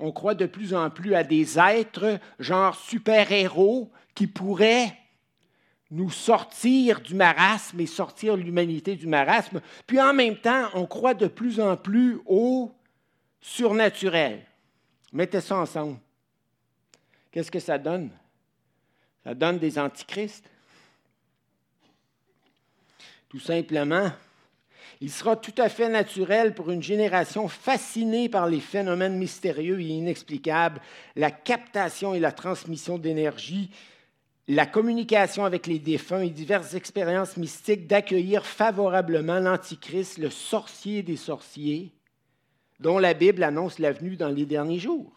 on, 0.00 0.10
croit 0.10 0.34
de 0.34 0.46
plus 0.46 0.74
en 0.74 0.90
plus 0.90 1.14
à 1.14 1.22
des 1.22 1.56
êtres, 1.56 2.18
genre 2.40 2.74
super-héros, 2.74 3.92
qui 4.16 4.26
pourraient 4.26 4.92
nous 5.90 6.10
sortir 6.10 7.00
du 7.00 7.14
marasme 7.14 7.80
et 7.80 7.86
sortir 7.86 8.36
l'humanité 8.36 8.96
du 8.96 9.06
marasme. 9.06 9.60
Puis 9.86 10.00
en 10.00 10.12
même 10.12 10.36
temps, 10.36 10.68
on 10.74 10.86
croit 10.86 11.14
de 11.14 11.28
plus 11.28 11.60
en 11.60 11.76
plus 11.76 12.20
aux 12.26 12.72
surnaturel. 13.40 14.44
Mettez 15.12 15.40
ça 15.40 15.56
ensemble. 15.56 15.98
Qu'est-ce 17.30 17.50
que 17.50 17.60
ça 17.60 17.78
donne? 17.78 18.10
Ça 19.22 19.34
donne 19.34 19.58
des 19.58 19.78
antichrists. 19.78 20.48
Tout 23.28 23.40
simplement, 23.40 24.10
il 25.00 25.10
sera 25.10 25.36
tout 25.36 25.54
à 25.58 25.68
fait 25.68 25.88
naturel 25.88 26.54
pour 26.54 26.70
une 26.70 26.82
génération 26.82 27.48
fascinée 27.48 28.28
par 28.28 28.46
les 28.46 28.60
phénomènes 28.60 29.18
mystérieux 29.18 29.80
et 29.80 29.88
inexplicables, 29.88 30.80
la 31.14 31.30
captation 31.30 32.14
et 32.14 32.20
la 32.20 32.32
transmission 32.32 32.96
d'énergie, 32.96 33.70
la 34.48 34.66
communication 34.66 35.44
avec 35.44 35.66
les 35.66 35.78
défunts 35.78 36.20
et 36.20 36.30
diverses 36.30 36.74
expériences 36.74 37.36
mystiques, 37.36 37.86
d'accueillir 37.86 38.46
favorablement 38.46 39.40
l'Antichrist, 39.40 40.18
le 40.18 40.30
sorcier 40.30 41.02
des 41.02 41.16
sorciers, 41.16 41.92
dont 42.78 42.98
la 42.98 43.14
Bible 43.14 43.42
annonce 43.42 43.78
l'avenue 43.78 44.16
dans 44.16 44.28
les 44.28 44.46
derniers 44.46 44.78
jours. 44.78 45.12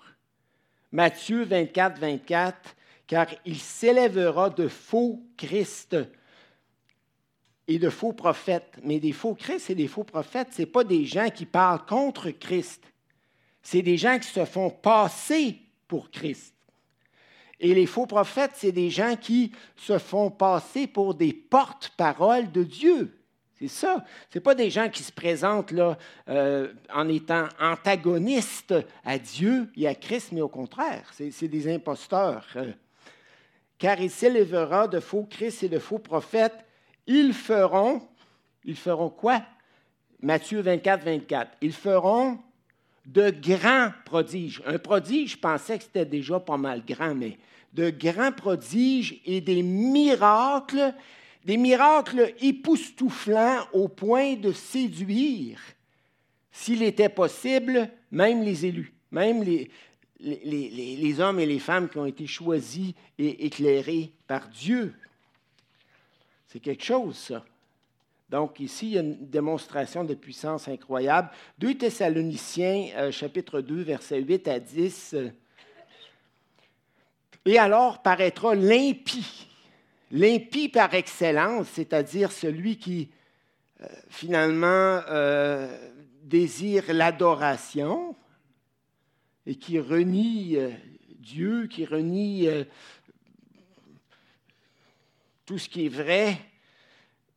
Matthieu 0.92 1.44
24, 1.44 2.00
24, 2.00 2.76
car 3.06 3.28
il 3.46 3.60
s'élèvera 3.60 4.50
de 4.50 4.68
faux 4.68 5.24
Christ 5.38 5.96
et 7.68 7.78
de 7.78 7.90
faux 7.90 8.14
prophètes. 8.14 8.80
Mais 8.84 9.00
des 9.00 9.12
faux 9.12 9.36
Christ 9.36 9.70
et 9.70 9.76
des 9.76 9.88
faux 9.88 10.04
prophètes, 10.04 10.54
ce 10.54 10.62
n'est 10.62 10.68
pas 10.68 10.84
des 10.84 11.06
gens 11.06 11.30
qui 11.30 11.46
parlent 11.46 11.86
contre 11.86 12.32
Christ. 12.32 12.84
C'est 13.62 13.84
des 13.84 13.98
gens 13.98 14.18
qui 14.18 14.28
se 14.28 14.46
font 14.46 14.72
passer 14.72 15.60
pour 15.88 16.10
Christ. 16.10 16.56
Et 17.60 17.74
les 17.74 17.86
faux 17.86 18.06
prophètes, 18.06 18.54
c'est 18.56 18.72
des 18.72 18.90
gens 18.90 19.16
qui 19.16 19.52
se 19.76 19.98
font 19.98 20.32
passer 20.32 20.88
pour 20.88 21.14
des 21.14 21.34
porte-paroles 21.34 22.52
de 22.52 22.64
Dieu. 22.64 23.20
C'est 23.60 23.68
ça. 23.68 24.06
Ce 24.34 24.40
pas 24.40 24.56
des 24.56 24.70
gens 24.70 24.88
qui 24.88 25.04
se 25.04 25.12
présentent 25.12 25.72
là, 25.72 25.98
euh, 26.30 26.72
en 26.94 27.10
étant 27.10 27.50
antagonistes 27.60 28.74
à 29.04 29.20
Dieu 29.20 29.70
et 29.76 29.88
à 29.88 29.96
Christ, 29.96 30.32
mais 30.32 30.40
au 30.40 30.48
contraire, 30.48 31.12
c'est 31.12 31.48
des 31.50 31.74
imposteurs. 31.74 32.48
Car 33.78 34.00
il 34.00 34.10
s'élèvera 34.10 34.88
de 34.88 35.02
faux 35.02 35.28
Christ 35.30 35.64
et 35.64 35.70
de 35.70 35.80
faux 35.80 36.00
prophètes. 36.00 36.66
Ils 37.06 37.34
feront, 37.34 38.02
ils 38.64 38.78
feront 38.78 39.10
quoi? 39.10 39.42
Matthieu 40.22 40.62
24, 40.62 41.04
24. 41.04 41.52
Ils 41.62 41.74
feront 41.74 42.40
de 43.14 43.32
grands 43.32 43.92
prodiges. 44.06 44.62
Un 44.66 44.78
prodige, 44.78 45.32
je 45.32 45.38
pensais 45.38 45.78
que 45.78 45.84
c'était 45.84 46.06
déjà 46.06 46.40
pas 46.40 46.58
mal 46.58 46.84
grand, 46.86 47.16
mais 47.16 47.38
de 47.74 47.90
grands 47.90 48.32
prodiges 48.32 49.20
et 49.26 49.42
des 49.42 49.64
miracles 49.64 50.94
des 51.46 51.58
miracles 51.58 52.34
époustouflants 52.42 53.66
au 53.74 53.88
point 53.88 54.36
de 54.36 54.52
séduire, 54.52 55.60
s'il 56.52 56.84
était 56.84 57.10
possible, 57.10 57.90
même 58.12 58.44
les 58.44 58.66
élus, 58.66 58.94
même 59.12 59.44
les, 59.44 61.20
hommes 61.20 61.40
et 61.40 61.46
les 61.46 61.60
femmes 61.60 61.90
qui 61.90 61.98
ont 61.98 62.06
été 62.06 62.28
choisis 62.28 62.94
et 63.18 63.46
éclairés 63.46 64.12
par 64.28 64.50
Dieu. 64.50 64.94
C'est 66.48 66.60
quelque 66.60 66.84
chose, 66.84 67.16
ça. 67.16 67.46
Donc 68.30 68.60
ici, 68.60 68.88
il 68.88 68.94
y 68.94 68.98
a 68.98 69.02
une 69.02 69.28
démonstration 69.30 70.04
de 70.04 70.14
puissance 70.14 70.68
incroyable. 70.68 71.30
2 71.58 71.76
Thessaloniciens, 71.76 72.90
euh, 72.96 73.12
chapitre 73.12 73.62
2, 73.62 73.82
versets 73.82 74.22
8 74.22 74.48
à 74.48 74.60
10. 74.60 75.16
Et 77.46 77.58
alors 77.58 78.02
paraîtra 78.02 78.54
l'impie 78.54 79.48
L'impie 80.12 80.70
par 80.70 80.94
excellence, 80.96 81.68
c'est-à-dire 81.68 82.32
celui 82.32 82.78
qui 82.78 83.10
euh, 83.82 83.86
finalement 84.10 85.02
euh, 85.08 85.92
désire 86.24 86.92
l'adoration 86.92 88.16
et 89.46 89.56
qui 89.56 89.80
renie 89.80 90.58
euh, 90.58 90.72
Dieu, 91.20 91.68
qui 91.68 91.86
renie 91.86 92.48
tout 95.46 95.60
ce 95.60 95.70
qui 95.70 95.86
est 95.86 95.90
vrai. 95.90 96.40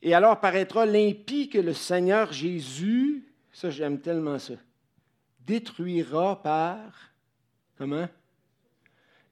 Et 0.03 0.15
alors 0.15 0.41
paraîtra 0.41 0.85
l'impie 0.85 1.49
que 1.49 1.59
le 1.59 1.73
Seigneur 1.73 2.33
Jésus, 2.33 3.25
ça 3.53 3.71
j'aime 3.71 4.01
tellement 4.01 4.39
ça, 4.39 4.55
détruira 5.47 6.43
par, 6.43 6.79
comment? 7.79 8.09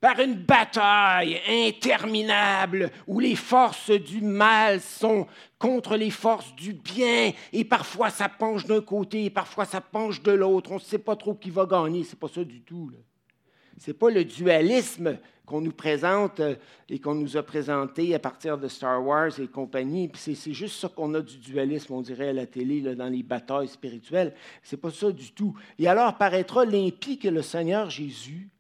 Par 0.01 0.19
une 0.21 0.37
bataille 0.37 1.39
interminable 1.47 2.91
où 3.07 3.21
les 3.21 3.35
forces 3.35 3.91
du 3.91 4.23
mal 4.23 4.81
sont 4.81 5.27
contre 5.59 5.97
les 5.97 6.11
forces 6.11 6.55
du 6.55 6.73
bien 6.73 7.33
et 7.53 7.65
parfois 7.65 8.09
ça 8.09 8.31
penche 8.31 8.65
d'un 8.65 8.81
côté 8.81 9.27
et 9.27 9.31
parfois 9.31 9.67
ça 9.67 9.83
penche 9.83 10.23
de 10.23 10.33
l'autre. 10.33 10.71
On 10.71 10.77
ne 10.77 10.81
sait 10.81 10.99
pas 10.99 11.17
trop 11.17 11.35
qui 11.35 11.51
va 11.51 11.67
gagner. 11.67 12.05
C'est 12.05 12.19
pas 12.19 12.29
ça 12.29 12.43
du 12.43 12.63
tout. 12.63 12.91
N'est 13.89 13.95
pas 13.95 14.11
le 14.11 14.25
dualisme 14.25 15.19
qu'on 15.47 15.61
nous 15.61 15.73
présente 15.73 16.41
euh, 16.41 16.55
et 16.89 17.01
qu'on 17.01 17.15
nous 17.15 17.37
a 17.37 17.43
présenté 17.43 18.15
à 18.15 18.19
partir 18.19 18.59
de 18.59 18.69
Star 18.69 19.05
Wars 19.05 19.39
et 19.41 19.49
compagnie. 19.49 20.11
C'est 20.15 20.53
juste 20.53 20.81
ça 20.81 20.89
qu'on 20.89 21.15
a 21.15 21.21
du 21.21 21.39
dualisme, 21.39 21.95
on 21.95 22.03
dirait 22.03 22.29
à 22.29 22.33
la 22.33 22.47
télé, 22.47 22.83
dans 22.95 23.09
les 23.09 23.23
batailles 23.23 23.69
spirituelles. 23.69 24.35
C'est 24.63 24.77
pas 24.77 24.91
ça 24.91 25.11
du 25.11 25.33
tout. 25.33 25.59
Et 25.79 25.89
alors 25.89 26.17
paraîtra 26.17 26.65
l'impie 26.65 27.19
que 27.19 27.29
le 27.29 27.43
Seigneur 27.43 27.91
Jésus 27.91 28.51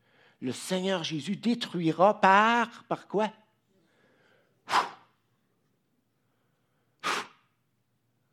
le 0.41 0.53
Seigneur 0.53 1.05
Jésus 1.05 1.37
détruira 1.37 2.19
par, 2.19 2.85
par 2.85 3.07
quoi? 3.07 3.31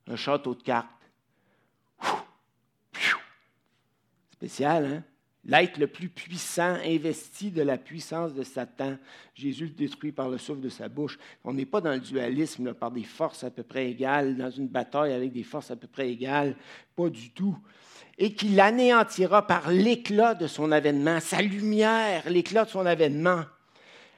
Un 0.07 0.15
château 0.15 0.55
de 0.55 0.63
cartes. 0.63 0.87
Spécial, 4.31 4.85
hein? 4.85 5.03
L'être 5.47 5.77
le 5.77 5.87
plus 5.87 6.09
puissant, 6.09 6.77
investi 6.85 7.51
de 7.51 7.61
la 7.61 7.77
puissance 7.77 8.33
de 8.33 8.43
Satan, 8.43 8.97
Jésus 9.33 9.65
le 9.65 9.71
détruit 9.71 10.11
par 10.11 10.29
le 10.29 10.37
souffle 10.37 10.59
de 10.59 10.69
sa 10.69 10.89
bouche. 10.89 11.17
On 11.43 11.53
n'est 11.53 11.65
pas 11.65 11.81
dans 11.81 11.93
le 11.93 11.99
dualisme 11.99 12.73
par 12.73 12.91
des 12.91 13.05
forces 13.05 13.43
à 13.45 13.49
peu 13.49 13.63
près 13.63 13.89
égales, 13.89 14.35
dans 14.35 14.51
une 14.51 14.67
bataille 14.67 15.13
avec 15.13 15.31
des 15.31 15.43
forces 15.43 15.71
à 15.71 15.77
peu 15.77 15.87
près 15.87 16.09
égales, 16.09 16.55
pas 16.95 17.09
du 17.09 17.29
tout 17.31 17.57
et 18.17 18.33
qui 18.33 18.49
l'anéantira 18.49 19.45
par 19.45 19.69
l'éclat 19.69 20.33
de 20.33 20.47
son 20.47 20.71
avènement, 20.71 21.19
sa 21.19 21.41
lumière, 21.41 22.23
l'éclat 22.29 22.65
de 22.65 22.69
son 22.69 22.85
avènement. 22.85 23.43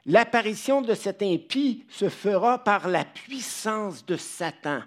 L'apparition 0.06 0.82
de 0.82 0.94
cet 0.94 1.22
impie 1.22 1.84
se 1.90 2.08
fera 2.10 2.64
par 2.64 2.88
la 2.88 3.04
puissance 3.06 4.06
de 4.06 4.16
Satan. 4.16 4.82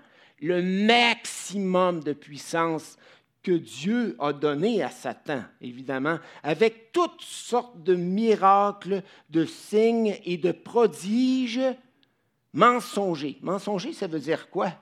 le 0.45 0.61
maximum 0.61 2.03
de 2.03 2.13
puissance 2.13 2.97
que 3.43 3.53
Dieu 3.53 4.17
a 4.21 4.33
donné 4.33 4.83
à 4.83 4.91
Satan, 4.91 5.43
évidemment, 5.61 6.19
avec 6.43 6.93
toutes 6.93 7.23
sortes 7.23 7.83
de 7.83 7.95
miracles, 7.95 9.03
de 9.31 9.45
signes 9.45 10.17
et 10.25 10.37
de 10.37 10.53
prodiges 10.53 11.61
mensongers. 12.53 13.39
Mensongers, 13.43 13.93
ça 13.93 14.07
veut 14.07 14.21
dire 14.21 14.49
quoi? 14.51 14.73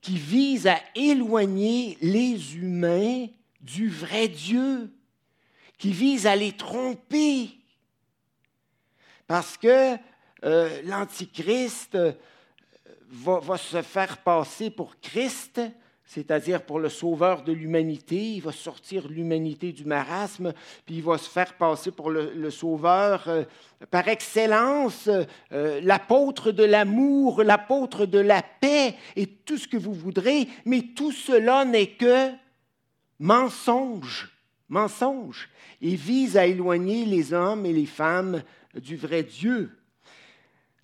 Qui 0.00 0.16
visent 0.16 0.66
à 0.66 0.80
éloigner 0.94 1.98
les 2.00 2.56
humains 2.56 3.26
du 3.60 3.90
vrai 3.90 4.28
Dieu, 4.28 4.90
qui 5.76 5.92
visent 5.92 6.26
à 6.26 6.36
les 6.36 6.52
tromper. 6.52 7.50
Parce 9.26 9.56
que 9.56 9.96
euh, 10.44 10.82
l'Antichrist 10.84 11.94
euh, 11.94 12.12
va, 13.10 13.58
se 13.58 13.82
faire 13.82 14.18
passer 14.18 14.70
pour 14.70 14.98
Christ, 15.00 15.60
c'est-à-dire 16.12 16.62
pour 16.62 16.80
le 16.80 16.88
sauveur 16.88 17.44
de 17.44 17.52
l'humanité. 17.52 18.16
Il 18.16 18.42
va 18.42 18.50
sortir 18.50 19.06
l'humanité 19.06 19.70
du 19.70 19.84
marasme, 19.84 20.52
puis 20.84 20.96
il 20.96 21.04
va 21.04 21.18
se 21.18 21.30
faire 21.30 21.54
passer 21.54 21.92
pour 21.92 22.10
le, 22.10 22.50
sauveur 22.50 23.28
euh, 23.28 23.44
par 23.92 24.08
excellence, 24.08 25.08
l'apôtre 25.50 26.50
de 26.50 26.64
l'amour, 26.64 27.44
l'apôtre 27.44 28.06
de 28.06 28.18
la 28.18 28.42
paix 28.42 28.96
et 29.14 29.26
tout 29.26 29.56
ce 29.56 29.68
que 29.68 29.76
vous 29.76 29.94
voudrez, 29.94 30.48
mais 30.64 30.82
tout 30.96 31.12
cela 31.12 31.64
n'est 31.64 31.92
que 31.92 32.30
mensonge, 33.20 34.30
mensonge, 34.68 35.48
et 35.80 35.94
vise 35.94 36.36
à 36.36 36.44
éloigner 36.44 37.06
les 37.06 37.32
hommes 37.32 37.64
et 37.64 37.72
les 37.72 37.86
femmes 37.86 38.42
du 38.74 38.96
vrai 38.96 39.22
Dieu. 39.22 39.70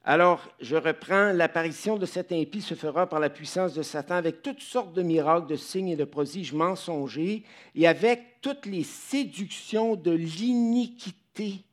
Alors, 0.08 0.48
je 0.60 0.76
reprends, 0.76 1.32
l'apparition 1.32 1.98
de 1.98 2.06
cet 2.06 2.30
impie 2.30 2.62
se 2.62 2.74
fera 2.74 3.08
par 3.08 3.18
la 3.18 3.28
puissance 3.28 3.74
de 3.74 3.82
Satan 3.82 4.14
avec 4.14 4.40
toutes 4.40 4.60
sortes 4.60 4.92
de 4.92 5.02
miracles, 5.02 5.48
de 5.48 5.56
signes 5.56 5.88
et 5.88 5.96
de 5.96 6.04
prodiges 6.04 6.52
mensongers, 6.52 7.42
et 7.74 7.88
avec 7.88 8.40
toutes 8.40 8.66
les 8.66 8.84
séductions 8.84 9.96
de 9.96 10.12
l'iniquité, 10.12 11.64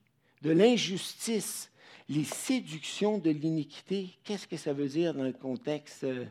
de 0.42 0.50
l'injustice. 0.50 1.70
Les 2.10 2.24
séductions 2.24 3.20
de 3.20 3.30
l'iniquité, 3.30 4.10
qu'est-ce 4.24 4.48
que 4.48 4.58
ça 4.58 4.74
veut 4.74 4.88
dire 4.88 5.14
dans 5.14 5.24
le 5.24 5.32
contexte 5.32 6.04
euh, 6.04 6.26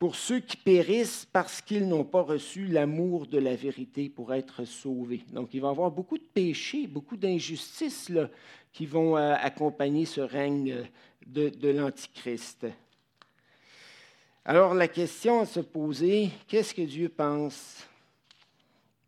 pour 0.00 0.16
ceux 0.16 0.40
qui 0.40 0.56
périssent 0.56 1.28
parce 1.30 1.60
qu'ils 1.60 1.86
n'ont 1.86 2.04
pas 2.04 2.22
reçu 2.22 2.66
l'amour 2.66 3.26
de 3.26 3.36
la 3.36 3.54
vérité 3.54 4.08
pour 4.08 4.32
être 4.32 4.64
sauvés. 4.64 5.22
Donc, 5.30 5.52
il 5.52 5.60
va 5.60 5.68
y 5.68 5.70
avoir 5.70 5.90
beaucoup 5.90 6.16
de 6.16 6.24
péchés, 6.24 6.86
beaucoup 6.86 7.18
d'injustices 7.18 8.10
qui 8.72 8.86
vont 8.86 9.18
euh, 9.18 9.34
accompagner 9.38 10.06
ce 10.06 10.22
règne 10.22 10.72
euh, 10.72 11.50
de, 11.50 11.68
l'Antichrist. 11.68 12.66
Alors, 14.42 14.72
la 14.72 14.88
question 14.88 15.40
à 15.40 15.44
se 15.44 15.60
poser, 15.60 16.30
qu'est-ce 16.48 16.72
que 16.72 16.80
Dieu 16.80 17.10
pense 17.10 17.86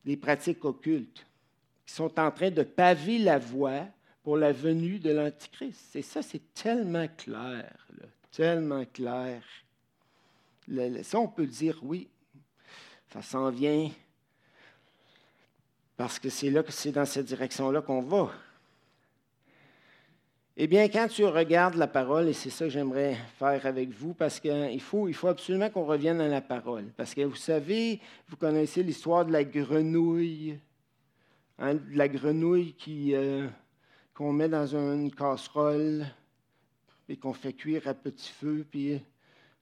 des 0.04 0.18
pratiques 0.18 0.62
occultes 0.62 1.26
qui 1.86 1.94
sont 1.94 2.20
en 2.20 2.30
train 2.30 2.50
de 2.50 2.64
paver 2.64 3.16
la 3.16 3.38
voie 3.38 3.86
pour 4.22 4.36
la 4.36 4.52
venue 4.52 4.98
de 4.98 5.10
l'Antichrist? 5.10 5.96
Et 5.96 6.02
ça, 6.02 6.20
c'est 6.20 6.52
tellement 6.52 7.08
clair, 7.16 7.88
tellement 8.30 8.84
clair 8.84 9.42
ça, 11.02 11.18
on 11.18 11.28
peut 11.28 11.46
dire 11.46 11.78
oui, 11.82 12.08
ça 13.12 13.22
s'en 13.22 13.50
vient 13.50 13.90
parce 15.96 16.18
que 16.18 16.30
c'est 16.30 16.50
là 16.50 16.62
que 16.62 16.72
c'est 16.72 16.92
dans 16.92 17.04
cette 17.04 17.26
direction-là 17.26 17.82
qu'on 17.82 18.02
va. 18.02 18.32
Eh 20.56 20.66
bien, 20.66 20.88
quand 20.88 21.08
tu 21.08 21.24
regardes 21.24 21.76
la 21.76 21.86
parole, 21.86 22.28
et 22.28 22.32
c'est 22.32 22.50
ça 22.50 22.64
que 22.64 22.70
j'aimerais 22.70 23.16
faire 23.38 23.64
avec 23.64 23.90
vous, 23.90 24.12
parce 24.12 24.38
qu'il 24.38 24.80
faut, 24.80 25.08
il 25.08 25.14
faut 25.14 25.28
absolument 25.28 25.70
qu'on 25.70 25.84
revienne 25.84 26.20
à 26.20 26.28
la 26.28 26.40
parole. 26.40 26.86
Parce 26.96 27.14
que 27.14 27.22
vous 27.22 27.36
savez, 27.36 28.00
vous 28.28 28.36
connaissez 28.36 28.82
l'histoire 28.82 29.24
de 29.24 29.32
la 29.32 29.44
grenouille, 29.44 30.58
hein, 31.58 31.78
la 31.92 32.08
grenouille 32.08 32.74
euh, 32.88 33.48
qu'on 34.12 34.32
met 34.32 34.48
dans 34.48 34.76
une 34.76 35.10
casserole 35.14 36.04
et 37.08 37.16
qu'on 37.16 37.32
fait 37.32 37.52
cuire 37.52 37.88
à 37.88 37.94
petit 37.94 38.30
feu, 38.30 38.66
puis 38.70 39.00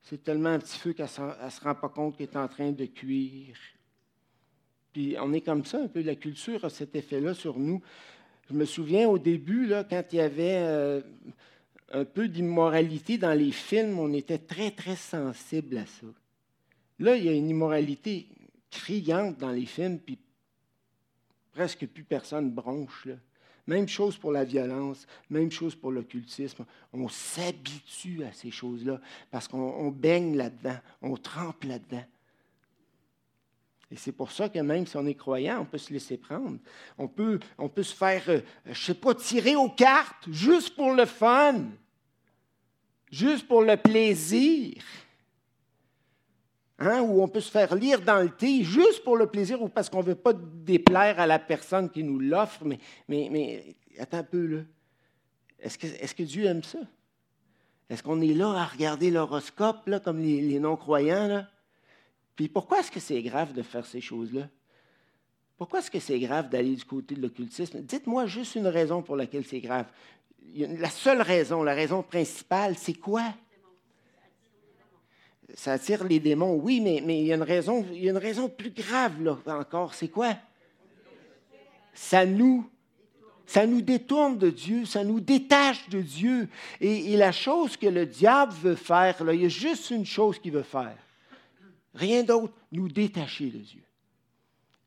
c'est 0.02 0.22
tellement 0.22 0.50
un 0.50 0.58
petit 0.58 0.78
feu 0.78 0.92
qu'elle 0.92 1.06
ne 1.06 1.50
se 1.50 1.60
rend 1.60 1.74
pas 1.74 1.88
compte 1.88 2.16
qu'elle 2.16 2.28
est 2.28 2.36
en 2.36 2.48
train 2.48 2.72
de 2.72 2.86
cuire. 2.86 3.56
Puis 4.92 5.16
on 5.20 5.32
est 5.32 5.40
comme 5.40 5.64
ça, 5.64 5.78
un 5.82 5.88
peu. 5.88 6.02
La 6.02 6.16
culture 6.16 6.64
a 6.64 6.70
cet 6.70 6.96
effet-là 6.96 7.34
sur 7.34 7.58
nous. 7.58 7.80
Je 8.48 8.54
me 8.54 8.64
souviens 8.64 9.08
au 9.08 9.18
début, 9.18 9.66
là, 9.66 9.84
quand 9.84 10.02
il 10.12 10.16
y 10.16 10.20
avait 10.20 10.58
euh, 10.58 11.00
un 11.92 12.04
peu 12.04 12.28
d'immoralité 12.28 13.18
dans 13.18 13.32
les 13.32 13.52
films, 13.52 13.98
on 13.98 14.12
était 14.12 14.38
très, 14.38 14.72
très 14.72 14.96
sensible 14.96 15.78
à 15.78 15.86
ça. 15.86 16.06
Là, 16.98 17.16
il 17.16 17.24
y 17.24 17.28
a 17.28 17.32
une 17.32 17.48
immoralité 17.48 18.26
criante 18.70 19.38
dans 19.38 19.52
les 19.52 19.66
films, 19.66 19.98
puis 19.98 20.18
presque 21.52 21.86
plus 21.86 22.04
personne 22.04 22.50
bronche. 22.50 23.08
Même 23.70 23.86
chose 23.86 24.16
pour 24.16 24.32
la 24.32 24.42
violence, 24.42 25.06
même 25.30 25.52
chose 25.52 25.76
pour 25.76 25.92
l'occultisme. 25.92 26.64
On 26.92 27.08
s'habitue 27.08 28.24
à 28.24 28.32
ces 28.32 28.50
choses-là 28.50 29.00
parce 29.30 29.46
qu'on 29.46 29.92
baigne 29.92 30.36
là-dedans, 30.36 30.76
on 31.00 31.16
trempe 31.16 31.62
là-dedans. 31.62 32.02
Et 33.92 33.96
c'est 33.96 34.10
pour 34.10 34.32
ça 34.32 34.48
que 34.48 34.58
même 34.58 34.88
si 34.88 34.96
on 34.96 35.06
est 35.06 35.14
croyant, 35.14 35.60
on 35.60 35.66
peut 35.66 35.78
se 35.78 35.92
laisser 35.92 36.16
prendre. 36.16 36.58
On 36.98 37.06
peut, 37.06 37.38
on 37.58 37.68
peut 37.68 37.84
se 37.84 37.94
faire, 37.94 38.24
euh, 38.26 38.40
je 38.64 38.70
ne 38.70 38.74
sais 38.74 38.94
pas, 38.94 39.14
tirer 39.14 39.54
aux 39.54 39.70
cartes 39.70 40.28
juste 40.28 40.74
pour 40.74 40.92
le 40.92 41.06
fun, 41.06 41.66
juste 43.12 43.46
pour 43.46 43.62
le 43.62 43.76
plaisir. 43.76 44.82
Hein, 46.82 47.02
où 47.02 47.22
on 47.22 47.28
peut 47.28 47.42
se 47.42 47.50
faire 47.50 47.74
lire 47.74 48.00
dans 48.00 48.22
le 48.22 48.30
thé 48.30 48.64
juste 48.64 49.04
pour 49.04 49.18
le 49.18 49.26
plaisir 49.26 49.60
ou 49.60 49.68
parce 49.68 49.90
qu'on 49.90 49.98
ne 49.98 50.06
veut 50.06 50.14
pas 50.14 50.32
déplaire 50.32 51.20
à 51.20 51.26
la 51.26 51.38
personne 51.38 51.90
qui 51.90 52.02
nous 52.02 52.18
l'offre. 52.18 52.64
Mais, 53.06 53.76
attends 53.98 54.18
un 54.18 54.22
peu, 54.22 54.46
là. 54.46 54.60
Est-ce 55.58 56.14
que, 56.14 56.22
Dieu 56.22 56.46
aime 56.46 56.62
ça? 56.62 56.78
Est-ce 57.90 58.02
qu'on 58.02 58.22
est 58.22 58.32
là 58.32 58.52
à 58.52 58.64
regarder 58.64 59.10
l'horoscope, 59.10 59.86
là, 59.88 60.00
comme 60.00 60.20
les, 60.22 60.58
non-croyants? 60.58 61.28
Là? 61.28 61.50
Puis 62.34 62.48
pourquoi 62.48 62.80
est-ce 62.80 62.90
que 62.90 63.00
c'est 63.00 63.20
grave 63.20 63.52
de 63.52 63.60
faire 63.60 63.84
ces 63.84 64.00
choses-là? 64.00 64.48
Pourquoi 65.58 65.80
est-ce 65.80 65.90
que 65.90 66.00
c'est 66.00 66.18
grave 66.18 66.48
d'aller 66.48 66.76
du 66.76 66.84
côté 66.86 67.14
de 67.14 67.20
l'occultisme? 67.20 67.80
Dites-moi 67.82 68.24
juste 68.24 68.54
une 68.54 68.68
raison 68.68 69.02
pour 69.02 69.16
laquelle 69.16 69.44
c'est 69.44 69.60
grave. 69.60 69.84
La 70.54 70.88
seule 70.88 71.20
raison, 71.20 71.62
la 71.62 71.74
raison 71.74 72.02
principale, 72.02 72.78
c'est 72.78 72.94
quoi? 72.94 73.34
Ça 75.54 75.72
attire 75.72 76.04
les 76.04 76.20
démons, 76.20 76.54
oui, 76.54 76.80
mais, 76.80 76.98
il, 77.20 77.26
y 77.26 77.32
a 77.32 77.36
une 77.36 77.42
raison, 77.42 77.84
il 77.92 78.04
y 78.04 78.08
a 78.08 78.10
une 78.10 78.18
raison 78.18 78.48
plus 78.48 78.70
grave 78.70 79.22
là, 79.22 79.38
encore. 79.46 79.94
C'est 79.94 80.08
quoi? 80.08 80.36
Ça 81.94 82.24
nous, 82.24 82.68
ça 83.46 83.66
nous 83.66 83.82
détourne 83.82 84.38
de 84.38 84.50
Dieu, 84.50 84.84
ça 84.84 85.04
nous 85.04 85.20
détache 85.20 85.88
de 85.88 86.00
Dieu. 86.00 86.48
Et, 86.80 87.16
la 87.16 87.32
chose 87.32 87.76
que 87.76 87.86
le 87.86 88.06
diable 88.06 88.52
veut 88.52 88.76
faire, 88.76 89.22
là, 89.24 89.34
il 89.34 89.42
y 89.42 89.46
a 89.46 89.48
juste 89.48 89.90
une 89.90 90.06
chose 90.06 90.38
qu'il 90.38 90.52
veut 90.52 90.62
faire. 90.62 90.96
Rien 91.94 92.22
d'autre, 92.22 92.54
nous 92.70 92.88
détacher 92.88 93.46
de 93.46 93.58
Dieu. 93.58 93.82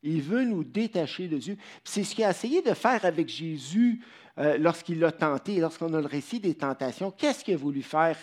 Il 0.02 0.22
veut 0.22 0.44
nous 0.44 0.64
détacher 0.64 1.28
de 1.28 1.38
Dieu. 1.38 1.56
C'est 1.82 2.04
ce 2.04 2.14
qu'il 2.14 2.24
a 2.24 2.30
essayé 2.30 2.62
de 2.62 2.74
faire 2.74 3.04
avec 3.04 3.28
Jésus 3.28 4.02
euh, 4.38 4.58
lorsqu'il 4.58 4.98
l'a 4.98 5.12
tenté, 5.12 5.60
lorsqu'on 5.60 5.92
a 5.94 6.00
le 6.00 6.06
récit 6.06 6.40
des 6.40 6.54
tentations. 6.54 7.10
Qu'est-ce 7.10 7.44
qu'il 7.44 7.54
a 7.54 7.56
voulu 7.56 7.82
faire? 7.82 8.16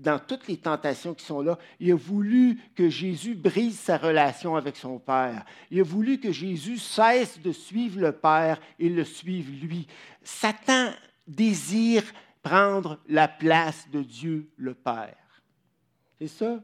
Dans 0.00 0.18
toutes 0.18 0.48
les 0.48 0.56
tentations 0.56 1.14
qui 1.14 1.24
sont 1.24 1.42
là? 1.42 1.58
Il 1.78 1.92
a 1.92 1.96
voulu 1.96 2.58
que 2.74 2.88
Jésus 2.88 3.34
brise 3.34 3.78
sa 3.78 3.96
relation 3.98 4.56
avec 4.56 4.76
son 4.76 4.98
Père. 4.98 5.44
Il 5.70 5.80
a 5.80 5.84
voulu 5.84 6.18
que 6.18 6.32
Jésus 6.32 6.78
cesse 6.78 7.40
de 7.40 7.52
suivre 7.52 8.00
le 8.00 8.12
Père 8.12 8.60
et 8.78 8.88
le 8.88 9.04
suive 9.04 9.50
lui. 9.64 9.86
Satan 10.22 10.90
désire 11.26 12.04
prendre 12.42 12.98
la 13.08 13.28
place 13.28 13.88
de 13.90 14.02
Dieu 14.02 14.50
le 14.56 14.74
Père. 14.74 15.16
C'est 16.18 16.28
ça? 16.28 16.60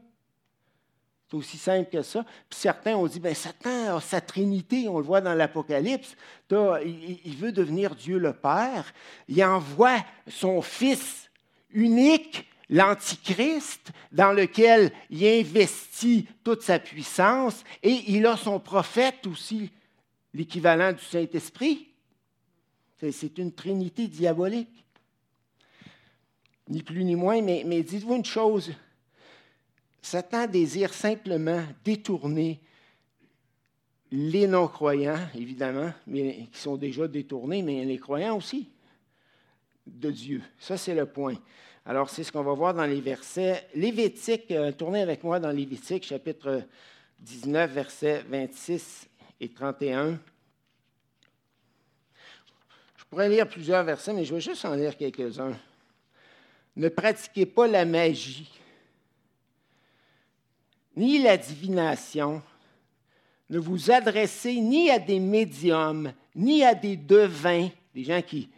C'est 1.29 1.35
aussi 1.35 1.57
simple 1.57 1.89
que 1.89 2.01
ça. 2.01 2.23
Puis 2.49 2.59
certains 2.59 2.95
ont 2.95 3.05
dit, 3.05 3.19
bien, 3.19 3.33
Satan 3.33 3.97
a 3.97 4.01
sa 4.01 4.21
trinité, 4.21 4.87
on 4.87 4.97
le 4.97 5.03
voit 5.03 5.19
dans 5.19 5.33
l'Apocalypse. 5.33 6.15
Il, 6.49 7.35
veut 7.37 7.51
devenir 7.51 7.95
Dieu 7.95 8.17
le 8.17 8.31
Père. 8.31 8.93
Il 9.27 9.43
envoie 9.43 9.97
son 10.27 10.61
Fils 10.61 11.29
unique, 11.69 12.47
l'Antichrist, 12.69 13.91
dans 14.11 14.33
lequel 14.33 14.91
il 15.09 15.25
investit 15.25 16.27
toute 16.43 16.61
sa 16.61 16.79
puissance. 16.79 17.63
Et 17.83 18.11
il 18.11 18.25
a 18.25 18.37
son 18.37 18.59
prophète 18.59 19.25
aussi, 19.27 19.71
l'équivalent 20.33 20.93
du 20.93 21.03
Saint-Esprit. 21.03 21.87
C'est 22.99 23.37
une 23.37 23.53
trinité 23.53 24.07
diabolique. 24.07 24.83
Ni 26.69 26.83
plus 26.83 27.03
ni 27.03 27.15
moins, 27.15 27.41
mais, 27.41 27.83
dites-vous 27.83 28.15
une 28.15 28.25
chose 28.25 28.73
Satan 30.01 30.47
désire 30.47 30.93
simplement 30.93 31.63
détourner 31.83 32.61
les 34.11 34.47
non-croyants, 34.47 35.19
évidemment, 35.35 35.91
qui 36.09 36.47
sont 36.53 36.77
déjà 36.77 37.07
détournés, 37.07 37.61
mais 37.61 37.83
les 37.83 37.97
croyants 37.97 38.37
aussi, 38.37 38.69
de 39.85 40.11
Dieu. 40.11 40.41
Ça, 40.59 40.77
c'est 40.77 40.95
le 40.95 41.05
point. 41.05 41.35
Alors, 41.89 42.09
c'est 42.09 42.25
ce 42.25 42.33
qu'on 42.33 42.43
va 42.43 42.51
voir 42.51 42.73
dans 42.73 42.85
les 42.85 42.99
versets. 42.99 43.65
Lévitique, 43.73 44.51
euh, 44.51 44.73
tournez 44.73 44.99
avec 44.99 45.23
moi 45.23 45.39
dans 45.39 45.51
Lévitique, 45.51 46.03
chapitre 46.03 46.63
19, 47.19 47.71
versets 47.71 48.25
26 48.27 49.07
et 49.39 49.47
31. 49.47 50.19
Je 52.97 53.05
pourrais 53.05 53.29
lire 53.29 53.47
plusieurs 53.47 53.85
versets, 53.85 54.11
mais 54.11 54.25
je 54.25 54.35
vais 54.35 54.41
juste 54.41 54.65
en 54.65 54.73
lire 54.75 54.97
quelques-uns. 54.97 55.57
Ne 56.75 56.89
pratiquez 56.89 57.45
pas 57.45 57.67
la 57.67 57.85
magie, 57.85 58.51
ni 60.97 61.23
la 61.23 61.37
divination. 61.37 62.41
Ne 63.49 63.59
vous 63.59 63.91
adressez 63.91 64.59
ni 64.59 64.89
à 64.91 64.99
des 64.99 65.21
médiums, 65.21 66.11
ni 66.35 66.65
à 66.65 66.75
des 66.75 66.97
devins, 66.97 67.69
des 67.95 68.03
gens 68.03 68.21
qui 68.21 68.49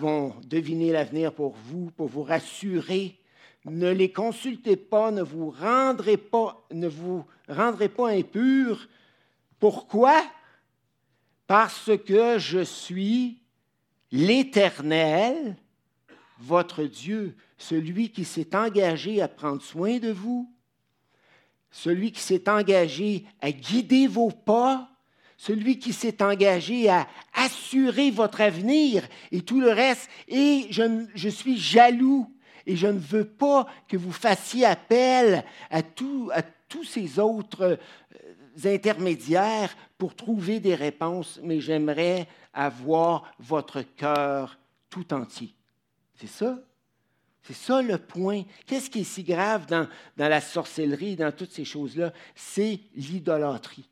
vont 0.00 0.34
deviner 0.46 0.92
l'avenir 0.92 1.32
pour 1.32 1.54
vous, 1.54 1.90
pour 1.90 2.08
vous 2.08 2.22
rassurer. 2.22 3.18
Ne 3.64 3.90
les 3.90 4.12
consultez 4.12 4.76
pas, 4.76 5.10
ne 5.10 5.22
vous 5.22 5.50
rendrez 5.50 6.16
pas, 6.16 6.66
ne 6.72 6.88
vous 6.88 7.24
rendrez 7.48 7.90
impurs. 8.06 8.88
Pourquoi? 9.58 10.22
Parce 11.46 11.90
que 12.06 12.38
je 12.38 12.60
suis 12.60 13.42
l'Éternel, 14.10 15.56
votre 16.38 16.84
Dieu, 16.84 17.36
celui 17.56 18.10
qui 18.10 18.24
s'est 18.24 18.54
engagé 18.54 19.20
à 19.20 19.28
prendre 19.28 19.62
soin 19.62 19.98
de 19.98 20.10
vous, 20.10 20.52
celui 21.70 22.12
qui 22.12 22.20
s'est 22.20 22.48
engagé 22.48 23.26
à 23.40 23.50
guider 23.50 24.06
vos 24.06 24.30
pas, 24.30 24.88
celui 25.38 25.78
qui 25.78 25.92
s'est 25.92 26.22
engagé 26.22 26.90
à 26.90 27.06
assurer 27.32 28.10
votre 28.10 28.42
avenir 28.42 29.08
et 29.30 29.40
tout 29.40 29.60
le 29.60 29.70
reste. 29.70 30.10
Et 30.26 30.66
je, 30.70 31.28
suis 31.28 31.56
jaloux 31.56 32.30
et 32.66 32.76
je 32.76 32.88
ne 32.88 32.98
veux 32.98 33.24
pas 33.24 33.66
que 33.88 33.96
vous 33.96 34.12
fassiez 34.12 34.66
appel 34.66 35.44
à, 35.70 35.82
tous 35.82 36.84
ces 36.84 37.18
autres 37.20 37.62
euh, 37.62 37.76
intermédiaires 38.64 39.74
pour 39.96 40.16
trouver 40.16 40.58
des 40.58 40.74
réponses, 40.74 41.38
mais 41.42 41.60
j'aimerais 41.60 42.26
avoir 42.52 43.32
votre 43.38 43.82
cœur 43.82 44.58
tout 44.90 45.14
entier. 45.14 45.54
C'est 46.16 46.26
ça? 46.26 46.58
C'est 47.44 47.54
ça 47.54 47.80
le 47.80 47.96
point. 47.96 48.42
Qu'est-ce 48.66 48.90
qui 48.90 49.00
est 49.00 49.04
si 49.04 49.22
grave 49.22 49.66
dans 49.66 49.88
la 50.16 50.40
sorcellerie, 50.40 51.14
dans 51.14 51.32
toutes 51.32 51.52
ces 51.52 51.64
choses-là? 51.64 52.12
C'est 52.34 52.80
l'idolâtrie. 52.94 53.88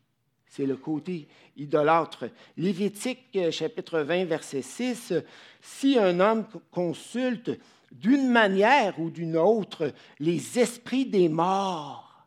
C'est 0.48 0.66
le 0.66 0.76
côté 0.76 1.28
idolâtre. 1.56 2.26
Lévitique 2.56 3.26
euh, 3.36 3.50
chapitre 3.50 4.00
20, 4.00 4.24
verset 4.24 4.62
6, 4.62 5.14
si 5.60 5.98
un 5.98 6.20
homme 6.20 6.46
consulte 6.70 7.50
d'une 7.92 8.28
manière 8.28 8.98
ou 8.98 9.10
d'une 9.10 9.36
autre 9.36 9.92
les 10.18 10.58
esprits 10.58 11.06
des 11.06 11.28
morts, 11.28 12.26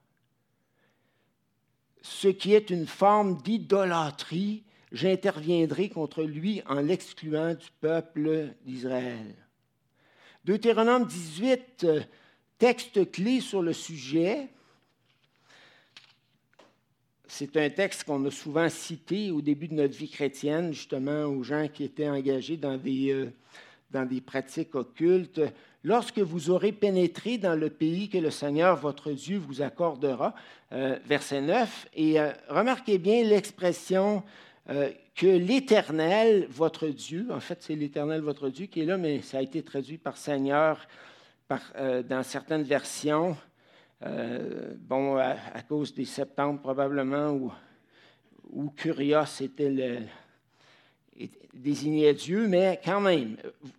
ce 2.01 2.27
qui 2.27 2.53
est 2.53 2.69
une 2.69 2.87
forme 2.87 3.41
d'idolâtrie, 3.41 4.63
j'interviendrai 4.91 5.89
contre 5.89 6.23
lui 6.23 6.61
en 6.67 6.81
l'excluant 6.81 7.53
du 7.53 7.67
peuple 7.79 8.55
d'Israël. 8.65 9.35
Deutéronome 10.45 11.05
18, 11.05 11.83
euh, 11.83 12.01
texte 12.57 13.11
clé 13.11 13.39
sur 13.41 13.61
le 13.61 13.73
sujet. 13.73 14.47
C'est 17.31 17.55
un 17.57 17.69
texte 17.69 18.05
qu'on 18.05 18.25
a 18.25 18.31
souvent 18.31 18.67
cité 18.69 19.29
au 19.29 19.39
début 19.39 19.67
de 19.67 19.75
notre 19.75 19.95
vie 19.95 20.09
chrétienne, 20.09 20.73
justement, 20.73 21.25
aux 21.25 21.43
gens 21.43 21.67
qui 21.67 21.83
étaient 21.83 22.09
engagés 22.09 22.57
dans 22.57 22.75
des, 22.75 23.11
euh, 23.11 23.31
dans 23.91 24.03
des 24.03 24.19
pratiques 24.19 24.73
occultes. 24.73 25.39
Lorsque 25.83 26.17
vous 26.17 26.49
aurez 26.49 26.71
pénétré 26.71 27.37
dans 27.37 27.55
le 27.55 27.69
pays 27.69 28.09
que 28.09 28.17
le 28.17 28.31
Seigneur, 28.31 28.77
votre 28.77 29.11
Dieu, 29.11 29.37
vous 29.37 29.61
accordera, 29.61 30.33
euh, 30.71 30.97
verset 31.05 31.41
9, 31.41 31.87
et 31.95 32.17
remarquez 32.49 32.97
bien 32.97 33.23
l'expression 33.23 34.23
que 35.15 35.25
l'Éternel, 35.25 36.47
votre 36.51 36.87
Dieu, 36.87 37.27
en 37.31 37.39
fait 37.39 37.57
c'est 37.61 37.75
l'Éternel, 37.75 38.21
votre 38.21 38.49
Dieu 38.49 38.67
qui 38.67 38.81
est 38.81 38.85
là, 38.85 38.97
mais 38.97 39.21
ça 39.23 39.39
a 39.39 39.41
été 39.41 39.63
traduit 39.63 39.97
par 39.97 40.15
Seigneur 40.15 40.87
euh, 41.77 42.03
dans 42.03 42.21
certaines 42.21 42.61
versions, 42.61 43.35
euh, 44.05 44.73
bon, 44.79 45.17
à, 45.17 45.61
cause 45.67 45.93
des 45.93 46.05
septembre 46.05 46.61
probablement, 46.61 47.31
où, 47.31 47.51
où 48.51 48.69
Curios 48.69 49.41
était 49.41 49.69
le, 49.69 49.99
désignait 51.53 52.13
Dieu, 52.13 52.47
mais 52.47 52.79
quand 52.83 53.01
même, 53.01 53.35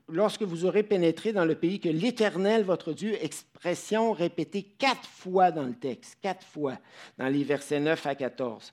lorsque 0.08 0.42
vous 0.42 0.64
aurez 0.64 0.82
pénétré 0.82 1.32
dans 1.32 1.44
le 1.44 1.54
pays 1.54 1.80
que 1.80 1.88
l'Éternel, 1.88 2.64
votre 2.64 2.92
Dieu, 2.92 3.16
expression 3.22 4.12
répétée 4.12 4.62
quatre 4.78 5.08
fois 5.08 5.50
dans 5.50 5.66
le 5.66 5.74
texte, 5.74 6.18
quatre 6.20 6.44
fois, 6.44 6.76
dans 7.16 7.28
les 7.28 7.44
versets 7.44 7.80
9 7.80 8.06
à 8.06 8.14
14 8.14 8.72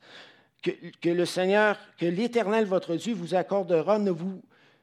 que, 1.01 1.09
le 1.09 1.25
Seigneur, 1.25 1.77
que 1.97 2.05
l'Éternel, 2.05 2.65
votre 2.65 2.95
Dieu, 2.95 3.13
vous 3.13 3.35
accordera, 3.35 3.99
ne 3.99 4.11
vous 4.11 4.41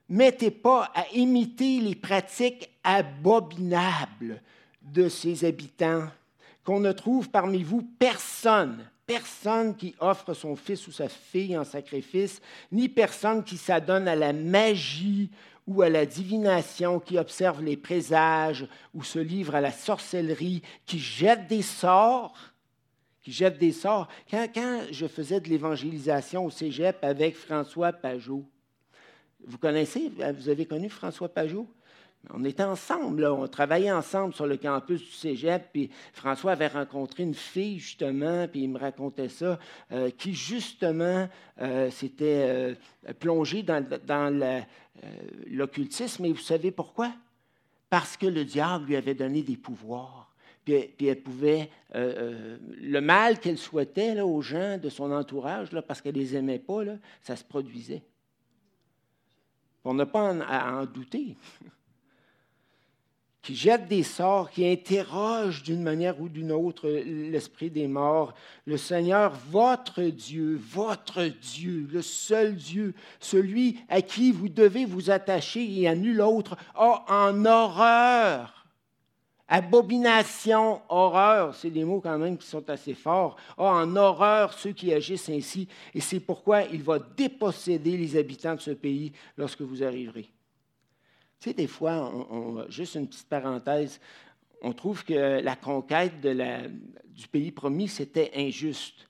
mettez 0.09 0.51
pas 0.51 0.91
à 0.95 1.07
imiter 1.15 1.81
les 1.81 1.95
pratiques 1.95 2.71
abominables 2.83 4.43
de 4.83 5.09
ses 5.09 5.45
habitants, 5.45 6.05
qu'on 6.65 6.81
ne 6.81 6.93
trouve 6.93 7.31
parmi 7.31 7.63
vous 7.63 7.83
personne, 7.99 8.89
personne 9.07 9.77
qui 9.77 9.95
offre 10.01 10.35
son 10.35 10.57
fils 10.57 10.87
ou 10.87 10.93
sa 10.93 11.09
fille 11.09 11.57
en 11.57 11.65
sacrifice, 11.65 12.41
ni 12.73 12.89
personne 12.89 13.45
qui 13.45 13.57
s'adonne 13.57 14.09
à 14.09 14.17
la 14.17 14.33
magie 14.33 15.31
ou 15.67 15.83
à 15.83 15.89
la 15.89 16.07
divination, 16.07 17.01
qui 17.01 17.19
observe 17.19 17.63
les 17.63 17.77
présages 17.77 18.67
ou 18.93 19.03
se 19.03 19.19
livre 19.19 19.55
à 19.55 19.61
la 19.61 19.73
sorcellerie, 19.73 20.63
qui 20.87 20.99
jette 20.99 21.47
des 21.47 21.63
sorts 21.63 22.55
qui 23.25 23.33
jette 23.33 23.59
des 23.59 23.73
sorts. 23.73 24.09
Quand, 24.31 24.83
je 24.91 25.07
faisais 25.07 25.41
de 25.41 25.49
l'évangélisation 25.49 26.45
au 26.45 26.51
cégep 26.51 27.03
avec 27.03 27.37
François 27.37 27.93
Pajot, 27.93 28.45
vous 29.47 29.59
connaissez, 29.59 30.13
vous 30.37 30.49
avez 30.49 30.67
connu 30.67 30.89
François 30.91 31.29
Pajot? 31.29 31.67
On 32.33 32.45
était 32.45 32.63
ensemble, 32.63 33.27
on 33.27 33.47
travaillait 33.49 33.93
ensemble 33.93 34.35
sur 34.35 34.47
le 34.47 34.57
campus 34.57 35.01
du 35.03 35.11
cégep, 35.11 35.69
puis 35.73 35.91
François 36.13 36.53
avait 36.53 36.69
rencontré 36.69 37.23
une 37.23 37.35
fille, 37.35 37.79
justement, 37.79 38.49
puis 38.49 38.63
il 38.63 38.71
me 38.71 38.79
racontait 38.79 39.29
ça, 39.29 39.59
euh, 39.93 40.11
qui, 40.11 40.35
justement, 40.35 41.29
euh, 41.61 41.91
s'était 41.91 42.47
euh, 42.49 42.75
plongée 43.19 43.63
dans, 43.63 44.65
l'occultisme. 45.51 46.25
Et 46.25 46.33
vous 46.33 46.39
savez 46.39 46.71
pourquoi? 46.71 47.13
Parce 47.91 48.17
que 48.17 48.27
le 48.27 48.45
diable 48.45 48.87
lui 48.87 48.97
avait 48.97 49.15
donné 49.15 49.43
des 49.43 49.57
pouvoirs 49.57 50.31
puis, 50.65 50.95
elle 51.07 51.21
pouvait, 51.21 51.69
le 51.93 53.01
mal 53.01 53.39
qu'elle 53.39 53.59
souhaitait 53.59 54.19
aux 54.23 54.41
gens 54.41 54.79
de 54.79 54.89
son 54.89 55.13
entourage, 55.13 55.69
parce 55.87 56.01
qu'elle 56.01 56.15
ne 56.15 56.21
les 56.21 56.37
aimait 56.37 56.59
pas, 56.59 56.85
ça 57.21 57.37
se 57.37 57.45
produisait. 57.45 58.03
On 59.85 59.93
n'a 59.93 60.07
pas 60.07 60.31
à 60.31 60.73
en 60.73 60.87
douter. 60.87 61.37
qui 63.45 63.55
jette 63.55 63.89
des 63.89 64.03
sorts, 64.03 64.51
qui 64.51 64.67
interroge 64.67 65.63
d'une 65.63 65.83
manière 65.83 66.21
ou 66.21 66.29
d'une 66.29 66.51
autre 66.51 66.89
l'esprit 66.89 67.71
des 67.71 67.87
morts. 67.87 68.35
Le 68.65 68.79
Seigneur, 68.79 69.35
votre 69.51 70.03
Dieu, 70.03 70.59
votre 70.71 71.25
Dieu, 71.25 71.87
le 71.93 72.01
seul 72.01 72.57
Dieu, 72.57 72.95
celui 73.21 73.79
à 73.91 74.01
qui 74.01 74.33
vous 74.33 74.49
devez 74.49 74.87
vous 74.87 75.11
attacher 75.11 75.63
et 75.79 75.87
à 75.87 75.95
nul 75.95 76.23
autre, 76.23 76.57
a 76.75 77.05
en 77.09 77.45
horreur 77.45 78.65
Abomination, 79.47 80.81
horreur, 80.89 81.55
c'est 81.55 81.71
des 81.71 81.85
mots 81.85 82.01
quand 82.01 82.19
même 82.19 82.39
qui 82.39 82.47
sont 82.47 82.69
assez 82.71 82.95
forts. 82.95 83.37
A 83.59 83.65
en 83.65 83.95
horreur 83.95 84.55
ceux 84.55 84.73
qui 84.73 84.93
agissent 84.93 85.29
ainsi, 85.29 85.69
et 85.95 86.01
c'est 86.01 86.21
pourquoi 86.21 86.63
il 86.63 86.83
va 86.83 86.99
déposséder 86.99 87.99
les 87.99 88.17
habitants 88.17 88.55
de 88.55 88.61
ce 88.61 88.71
pays 88.71 89.13
lorsque 89.37 89.61
vous 89.61 89.85
arriverez. 89.85 90.34
Tu 91.41 91.51
sais, 91.51 91.55
des 91.55 91.67
fois, 91.67 92.67
juste 92.69 92.95
une 92.95 93.07
petite 93.07 93.29
parenthèse, 93.29 94.01
on 94.63 94.73
trouve 94.73 95.05
que 95.05 95.41
la 95.41 95.57
conquête 95.57 96.21
du 96.21 97.29
pays 97.29 97.53
promis, 97.53 97.89
c'était 97.89 98.31
injuste. 98.35 99.09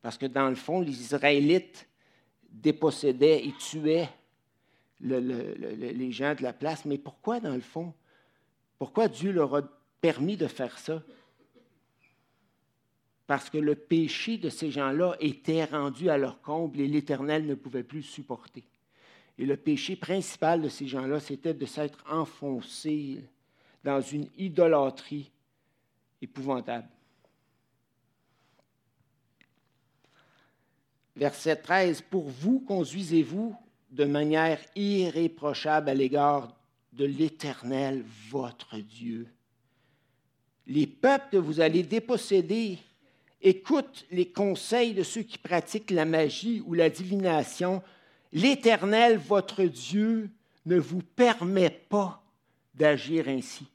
Parce 0.00 0.16
que 0.16 0.26
dans 0.26 0.48
le 0.48 0.54
fond, 0.54 0.80
les 0.80 0.98
Israélites 0.98 1.86
dépossédaient 2.50 3.44
et 3.44 3.52
tuaient 3.52 4.08
les 5.00 6.12
gens 6.12 6.34
de 6.34 6.42
la 6.42 6.54
place. 6.54 6.86
Mais 6.86 6.96
pourquoi, 6.96 7.40
dans 7.40 7.54
le 7.54 7.60
fond? 7.60 7.92
Pourquoi 8.78 9.08
Dieu 9.08 9.32
leur 9.32 9.54
a 9.54 9.62
permis 10.00 10.38
de 10.38 10.46
faire 10.46 10.78
ça? 10.78 11.02
Parce 13.26 13.50
que 13.50 13.58
le 13.58 13.74
péché 13.74 14.38
de 14.38 14.48
ces 14.48 14.70
gens-là 14.70 15.14
était 15.20 15.64
rendu 15.64 16.08
à 16.08 16.16
leur 16.16 16.40
comble 16.40 16.80
et 16.80 16.88
l'Éternel 16.88 17.46
ne 17.46 17.54
pouvait 17.54 17.84
plus 17.84 18.02
supporter. 18.02 18.64
Et 19.40 19.46
le 19.46 19.56
péché 19.56 19.96
principal 19.96 20.60
de 20.60 20.68
ces 20.68 20.86
gens-là, 20.86 21.18
c'était 21.18 21.54
de 21.54 21.64
s'être 21.64 22.04
enfoncés 22.10 23.24
dans 23.82 24.02
une 24.02 24.28
idolâtrie 24.36 25.30
épouvantable. 26.20 26.86
Verset 31.16 31.56
13, 31.56 32.02
Pour 32.02 32.28
vous 32.28 32.60
conduisez-vous 32.60 33.56
de 33.90 34.04
manière 34.04 34.60
irréprochable 34.76 35.88
à 35.88 35.94
l'égard 35.94 36.54
de 36.92 37.06
l'Éternel, 37.06 38.04
votre 38.28 38.76
Dieu. 38.76 39.26
Les 40.66 40.86
peuples 40.86 41.30
que 41.32 41.36
vous 41.38 41.60
allez 41.60 41.82
déposséder 41.82 42.76
écoutent 43.40 44.04
les 44.10 44.28
conseils 44.28 44.92
de 44.92 45.02
ceux 45.02 45.22
qui 45.22 45.38
pratiquent 45.38 45.92
la 45.92 46.04
magie 46.04 46.62
ou 46.66 46.74
la 46.74 46.90
divination. 46.90 47.82
L'Éternel, 48.32 49.18
votre 49.18 49.64
Dieu, 49.64 50.30
ne 50.66 50.78
vous 50.78 51.02
permet 51.02 51.70
pas 51.70 52.22
d'agir 52.74 53.28
ainsi, 53.28 53.66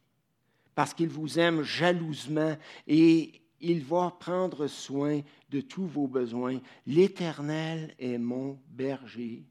parce 0.74 0.94
qu'il 0.94 1.10
vous 1.10 1.40
aime 1.40 1.62
jalousement 1.64 2.56
et 2.88 3.42
il 3.60 3.84
va 3.84 4.16
prendre 4.20 4.68
soin 4.68 5.22
de 5.50 5.62
tous 5.62 5.88
vos 5.88 6.08
besoins. 6.08 6.60
L'Éternel 6.86 7.96
est 8.00 8.18
mon 8.18 8.60
berger. 8.70 9.44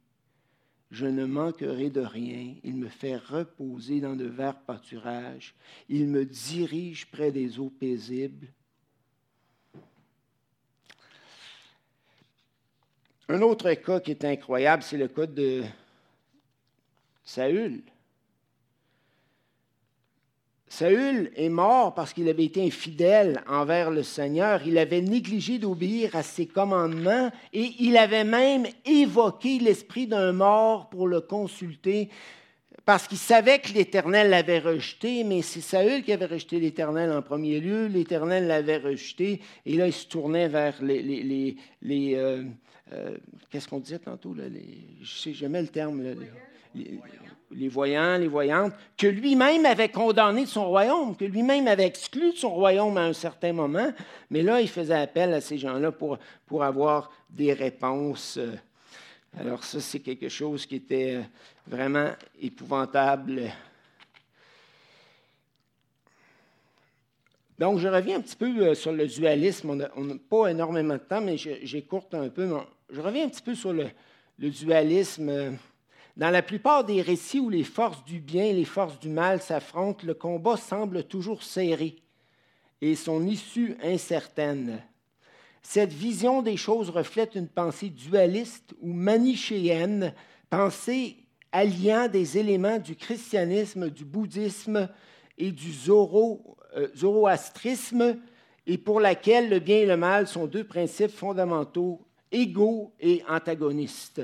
Je 0.91 1.07
ne 1.07 1.25
manquerai 1.25 1.91
de 1.91 2.01
rien. 2.01 2.55
Il 2.63 2.77
me 2.77 2.89
fait 2.89 3.17
reposer 3.17 4.01
dans 4.01 4.15
de 4.15 4.27
verts 4.27 4.61
pâturages. 4.61 5.55
Il 5.89 6.07
me 6.07 6.25
dirige 6.25 7.07
près 7.11 7.33
des 7.33 7.59
eaux 7.59 7.71
paisibles. 7.71 8.47
Un 13.29 13.41
autre 13.41 13.73
cas 13.73 14.01
qui 14.01 14.11
est 14.11 14.25
incroyable, 14.25 14.83
c'est 14.83 14.99
le 14.99 15.09
cas 15.09 15.27
de 15.27 15.63
Saül. 17.25 17.81
Saül 20.69 21.31
est 21.37 21.49
mort 21.49 21.95
parce 21.95 22.13
qu'il 22.13 22.29
avait 22.29 22.45
été 22.45 22.67
infidèle 22.67 23.43
envers 23.47 23.91
le 23.91 24.03
Seigneur. 24.03 24.67
Il 24.67 24.77
avait 24.77 25.01
négligé 25.01 25.59
d'obéir 25.59 26.17
à 26.17 26.23
ses 26.23 26.47
commandements 26.47 27.31
et 27.53 27.71
il 27.79 27.97
avait 27.97 28.25
même 28.25 28.67
évoqué 28.85 29.59
l'esprit 29.59 30.07
d'un 30.07 30.33
mort 30.33 30.91
pour 30.91 31.07
le 31.07 31.21
consulter 31.21 32.11
parce 32.85 33.09
qu'il 33.09 33.19
savait 33.19 33.61
que 33.61 33.73
l'Éternel 33.73 34.29
l'avait 34.29 34.59
rejeté, 34.59 35.25
mais 35.25 35.41
c'est 35.41 35.63
Saül 35.63 36.03
qui 36.03 36.13
avait 36.13 36.27
rejeté 36.27 36.61
l'Éternel 36.61 37.11
en 37.13 37.23
premier 37.23 37.61
lieu. 37.61 37.87
L'Éternel 37.87 38.47
l'avait 38.47 38.77
rejeté 38.77 39.41
et 39.65 39.77
là, 39.77 39.87
il 39.87 39.93
se 39.93 40.07
tournait 40.07 40.49
vers 40.49 40.83
les... 40.83 41.57
euh, 41.87 42.45
euh, 42.93 43.17
Qu'est-ce 43.51 43.69
qu'on 43.69 43.81
disait 43.81 43.99
tantôt? 43.99 44.35
Là, 44.35 44.49
les, 44.49 44.79
je 45.03 45.19
sais 45.19 45.33
jamais 45.33 45.63
le 45.63 45.69
terme 45.69 46.03
les 47.55 47.69
voyants, 47.69 48.19
les 48.19 48.29
voyantes, 48.29 48.73
que 48.97 49.07
lui-même 49.07 49.65
avait 49.67 49.89
condamné 49.89 50.43
de 50.43 50.49
son 50.49 50.67
royaume, 50.67 51.17
que 51.17 51.25
lui-même 51.25 51.69
avait 51.69 51.87
exclu 51.87 52.33
de 52.33 52.37
son 52.37 52.51
royaume 52.51 52.97
à 52.97 53.03
un 53.03 53.13
certain 53.13 53.53
moment. 53.53 53.93
Mais 54.31 54.43
là, 54.43 54.61
il 54.61 54.69
faisait 54.69 54.95
appel 54.95 55.33
à 55.33 55.41
ces 55.41 55.59
gens-là 55.59 55.93
pour, 55.93 56.19
pour 56.47 56.65
avoir 56.65 57.11
des 57.31 57.53
réponses. 57.53 58.39
Alors 59.39 59.65
ça, 59.65 59.81
c'est 59.81 60.01
quelque 60.01 60.29
chose 60.29 60.67
qui 60.67 60.77
était 60.77 61.21
vraiment 61.67 62.11
épouvantable. 62.41 63.43
Donc, 67.59 67.79
je 67.79 67.89
reviens 67.89 68.19
un 68.19 68.21
petit 68.21 68.37
peu 68.37 68.67
euh, 68.67 68.75
sur 68.75 68.93
le 68.93 69.07
dualisme. 69.07 69.71
On 69.97 70.05
n'a 70.05 70.15
pas 70.29 70.49
énormément 70.49 70.95
de 70.95 70.99
temps, 70.99 71.21
mais 71.21 71.37
j'écourte 71.37 72.15
un 72.15 72.29
peu. 72.29 72.51
Je 72.91 73.01
reviens 73.01 73.27
un 73.27 73.29
petit 73.29 73.43
peu 73.43 73.55
sur 73.55 73.73
le, 73.73 73.87
le 74.39 74.51
dualisme. 74.51 75.57
Dans 76.17 76.31
la 76.31 76.43
plupart 76.43 76.85
des 76.85 77.03
récits 77.03 77.41
où 77.41 77.51
les 77.51 77.65
forces 77.65 78.05
du 78.05 78.21
bien 78.21 78.45
et 78.45 78.53
les 78.53 78.65
forces 78.65 78.99
du 79.01 79.09
mal 79.09 79.41
s'affrontent, 79.41 80.07
le 80.07 80.15
combat 80.15 80.57
semble 80.57 81.05
toujours 81.05 81.43
serré 81.43 81.97
et 82.81 82.95
son 82.95 83.27
issue 83.27 83.77
incertaine. 83.83 84.83
Cette 85.63 85.93
vision 85.93 86.43
des 86.43 86.59
choses 86.59 86.91
reflète 86.91 87.35
une 87.35 87.49
pensée 87.49 87.89
dualiste 87.89 88.75
ou 88.81 88.93
manichéenne, 88.93 90.13
pensée 90.51 91.17
alliant 91.51 92.09
des 92.09 92.37
éléments 92.37 92.79
du 92.79 92.95
christianisme, 92.95 93.89
du 93.89 94.05
bouddhisme 94.05 94.89
et 95.39 95.51
du 95.51 95.73
euh, 95.89 96.35
zoroastrisme, 96.95 98.19
et 98.67 98.79
pour 98.79 99.01
laquelle 99.01 99.51
le 99.51 99.59
bien 99.59 99.79
et 99.79 99.87
le 99.87 99.97
mal 99.97 100.27
sont 100.27 100.47
deux 100.47 100.65
principes 100.65 101.11
fondamentaux, 101.11 102.01
égaux 102.33 102.93
et 103.01 103.23
antagonistes. 103.29 104.23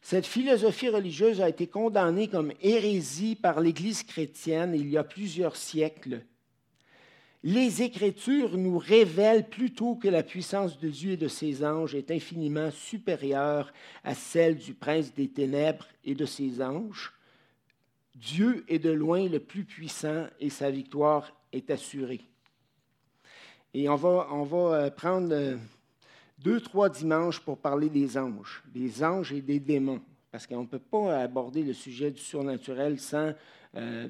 Cette 0.00 0.26
philosophie 0.26 0.88
religieuse 0.88 1.40
a 1.40 1.48
été 1.48 1.66
condamnée 1.66 2.28
comme 2.28 2.52
hérésie 2.62 3.34
par 3.34 3.60
l'Église 3.60 4.04
chrétienne 4.04 4.74
il 4.74 4.88
y 4.88 4.96
a 4.96 5.04
plusieurs 5.04 5.56
siècles. 5.56 6.22
Les 7.44 7.82
Écritures 7.82 8.56
nous 8.56 8.78
révèlent 8.78 9.48
plutôt 9.48 9.94
que 9.94 10.08
la 10.08 10.22
puissance 10.22 10.78
de 10.78 10.88
Dieu 10.88 11.12
et 11.12 11.16
de 11.16 11.28
ses 11.28 11.64
anges 11.64 11.94
est 11.94 12.10
infiniment 12.10 12.70
supérieure 12.70 13.72
à 14.02 14.14
celle 14.14 14.56
du 14.56 14.74
prince 14.74 15.14
des 15.14 15.28
ténèbres 15.28 15.86
et 16.04 16.14
de 16.14 16.26
ses 16.26 16.60
anges. 16.60 17.12
Dieu 18.16 18.64
est 18.68 18.80
de 18.80 18.90
loin 18.90 19.28
le 19.28 19.38
plus 19.38 19.64
puissant 19.64 20.26
et 20.40 20.50
sa 20.50 20.70
victoire 20.70 21.32
est 21.58 21.70
assurée. 21.70 22.20
Et 23.74 23.88
on 23.88 23.96
va, 23.96 24.28
on 24.30 24.44
va 24.44 24.74
euh, 24.74 24.90
prendre 24.90 25.32
euh, 25.32 25.56
deux, 26.38 26.60
trois 26.60 26.88
dimanches 26.88 27.40
pour 27.40 27.58
parler 27.58 27.88
des 27.88 28.16
anges, 28.16 28.62
des 28.66 29.04
anges 29.04 29.32
et 29.32 29.42
des 29.42 29.60
démons, 29.60 30.00
parce 30.30 30.46
qu'on 30.46 30.62
ne 30.62 30.66
peut 30.66 30.78
pas 30.78 31.20
aborder 31.20 31.62
le 31.62 31.74
sujet 31.74 32.10
du 32.10 32.20
surnaturel 32.20 32.98
sans 32.98 33.32
euh, 33.76 34.08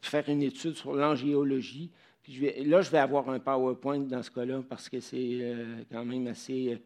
faire 0.00 0.28
une 0.28 0.42
étude 0.42 0.74
sur 0.74 0.94
l'angéologie. 0.94 1.90
là, 2.28 2.82
je 2.82 2.90
vais 2.90 2.98
avoir 2.98 3.28
un 3.30 3.38
PowerPoint 3.38 4.00
dans 4.00 4.22
ce 4.22 4.30
cas-là, 4.30 4.62
parce 4.68 4.88
que 4.88 4.98
c'est 4.98 5.86
quand 5.90 6.04
même 6.04 6.26
assez 6.26 6.82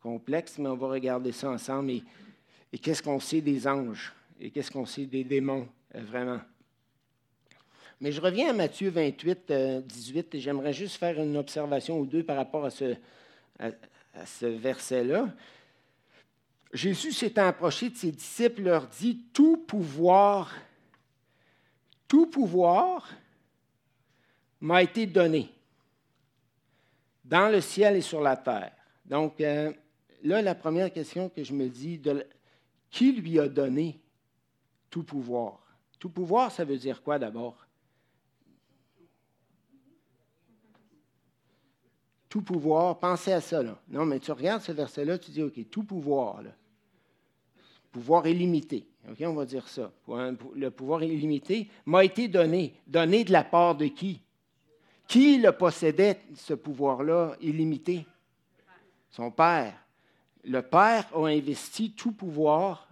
complexe, 0.00 0.58
mais 0.58 0.68
on 0.68 0.76
va 0.76 0.88
regarder 0.88 1.32
ça 1.32 1.50
ensemble. 1.50 1.90
Et, 1.90 2.04
et 2.72 2.78
qu'est-ce 2.78 3.02
qu'on 3.02 3.18
sait 3.18 3.40
des 3.40 3.66
anges? 3.66 4.12
Et 4.38 4.50
qu'est-ce 4.50 4.70
qu'on 4.70 4.86
sait 4.86 5.06
des 5.06 5.24
démons, 5.24 5.66
vraiment? 5.92 6.40
Mais 8.00 8.12
je 8.12 8.20
reviens 8.20 8.50
à 8.50 8.52
Matthieu 8.52 8.90
28, 8.90 9.52
18, 9.86 10.34
et 10.34 10.40
j'aimerais 10.40 10.72
juste 10.72 10.96
faire 10.96 11.18
une 11.20 11.36
observation 11.36 11.98
ou 11.98 12.06
deux 12.06 12.22
par 12.22 12.36
rapport 12.36 12.64
à 12.64 12.70
ce, 12.70 14.46
verset-là, 14.46 15.28
Jésus 16.72 17.12
s'étant 17.12 17.46
approché 17.46 17.88
de 17.88 17.96
ses 17.96 18.12
disciples, 18.12 18.62
leur 18.62 18.86
dit, 18.86 19.22
tout 19.32 19.56
pouvoir, 19.56 20.54
tout 22.06 22.26
pouvoir 22.26 23.08
m'a 24.60 24.82
été 24.82 25.06
donné 25.06 25.50
dans 27.24 27.50
le 27.50 27.60
ciel 27.60 27.96
et 27.96 28.02
sur 28.02 28.20
la 28.20 28.36
terre. 28.36 28.72
Donc, 29.06 29.40
euh, 29.40 29.72
là, 30.22 30.42
la 30.42 30.54
première 30.54 30.92
question 30.92 31.28
que 31.28 31.42
je 31.42 31.52
me 31.52 31.68
dis, 31.68 32.00
qui 32.90 33.12
lui 33.12 33.40
a 33.40 33.48
donné 33.48 33.98
tout 34.90 35.02
pouvoir? 35.02 35.60
Tout 35.98 36.10
pouvoir, 36.10 36.52
ça 36.52 36.64
veut 36.64 36.76
dire 36.76 37.02
quoi 37.02 37.18
d'abord? 37.18 37.65
Tout 42.28 42.42
pouvoir, 42.42 42.98
pensez 42.98 43.32
à 43.32 43.40
ça. 43.40 43.62
Non, 43.88 44.04
mais 44.04 44.18
tu 44.18 44.32
regardes 44.32 44.62
ce 44.62 44.72
verset-là, 44.72 45.18
tu 45.18 45.30
dis, 45.30 45.42
OK, 45.42 45.70
tout 45.70 45.84
pouvoir. 45.84 46.42
Là. 46.42 46.50
Pouvoir 47.92 48.26
illimité. 48.26 48.86
OK, 49.08 49.22
on 49.22 49.34
va 49.34 49.44
dire 49.44 49.66
ça. 49.68 49.92
Le 50.08 50.68
pouvoir 50.70 51.02
illimité 51.02 51.70
m'a 51.84 52.04
été 52.04 52.28
donné. 52.28 52.74
Donné 52.86 53.24
de 53.24 53.32
la 53.32 53.44
part 53.44 53.76
de 53.76 53.86
qui? 53.86 54.20
Qui 55.06 55.38
le 55.38 55.52
possédait, 55.52 56.20
ce 56.34 56.54
pouvoir-là 56.54 57.36
illimité? 57.40 58.04
Son 59.10 59.30
Père. 59.30 59.74
Le 60.44 60.62
Père 60.62 61.06
a 61.14 61.26
investi 61.26 61.92
tout 61.92 62.12
pouvoir 62.12 62.88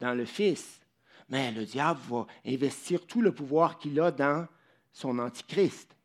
dans 0.00 0.14
le 0.14 0.26
Fils. 0.26 0.80
Mais 1.30 1.50
le 1.52 1.64
diable 1.64 2.00
va 2.08 2.26
investir 2.46 3.06
tout 3.06 3.22
le 3.22 3.32
pouvoir 3.32 3.78
qu'il 3.78 3.98
a 3.98 4.10
dans 4.10 4.46
son 4.92 5.18
Antichrist 5.18 5.96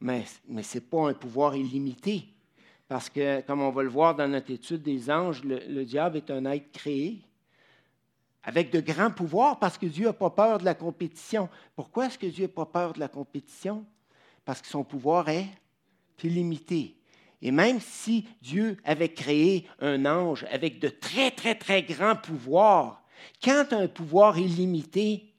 mais, 0.00 0.24
mais 0.48 0.62
ce 0.62 0.78
n'est 0.78 0.84
pas 0.84 1.08
un 1.08 1.14
pouvoir 1.14 1.56
illimité. 1.56 2.24
Parce 2.88 3.08
que, 3.08 3.40
comme 3.42 3.60
on 3.60 3.70
va 3.70 3.82
le 3.82 3.88
voir 3.88 4.16
dans 4.16 4.26
notre 4.26 4.50
étude 4.50 4.82
des 4.82 5.10
anges, 5.10 5.44
le, 5.44 5.84
diable 5.84 6.16
est 6.16 6.30
un 6.30 6.44
être 6.46 6.72
créé 6.72 7.22
avec 8.42 8.72
de 8.72 8.80
grands 8.80 9.10
pouvoirs 9.10 9.58
parce 9.58 9.78
que 9.78 9.86
Dieu 9.86 10.06
n'a 10.06 10.12
pas 10.12 10.30
peur 10.30 10.58
de 10.58 10.64
la 10.64 10.74
compétition. 10.74 11.48
Pourquoi 11.76 12.06
est-ce 12.06 12.18
que 12.18 12.26
Dieu 12.26 12.46
n'a 12.46 12.52
pas 12.52 12.66
peur 12.66 12.94
de 12.94 12.98
la 12.98 13.08
compétition? 13.08 13.84
Parce 14.44 14.60
que 14.60 14.66
son 14.66 14.82
pouvoir 14.82 15.28
est 15.28 15.46
illimité. 16.24 16.96
Et 17.42 17.50
même 17.50 17.80
si 17.80 18.26
Dieu 18.42 18.76
avait 18.84 19.12
créé 19.12 19.66
un 19.78 20.04
ange 20.04 20.44
avec 20.50 20.78
de 20.78 20.88
très, 20.88 21.30
très, 21.30 21.54
très 21.54 21.82
grands 21.82 22.16
pouvoirs, 22.16 23.02
quand 23.42 23.72
un 23.72 23.88
pouvoir 23.88 24.38
illimité, 24.38 25.32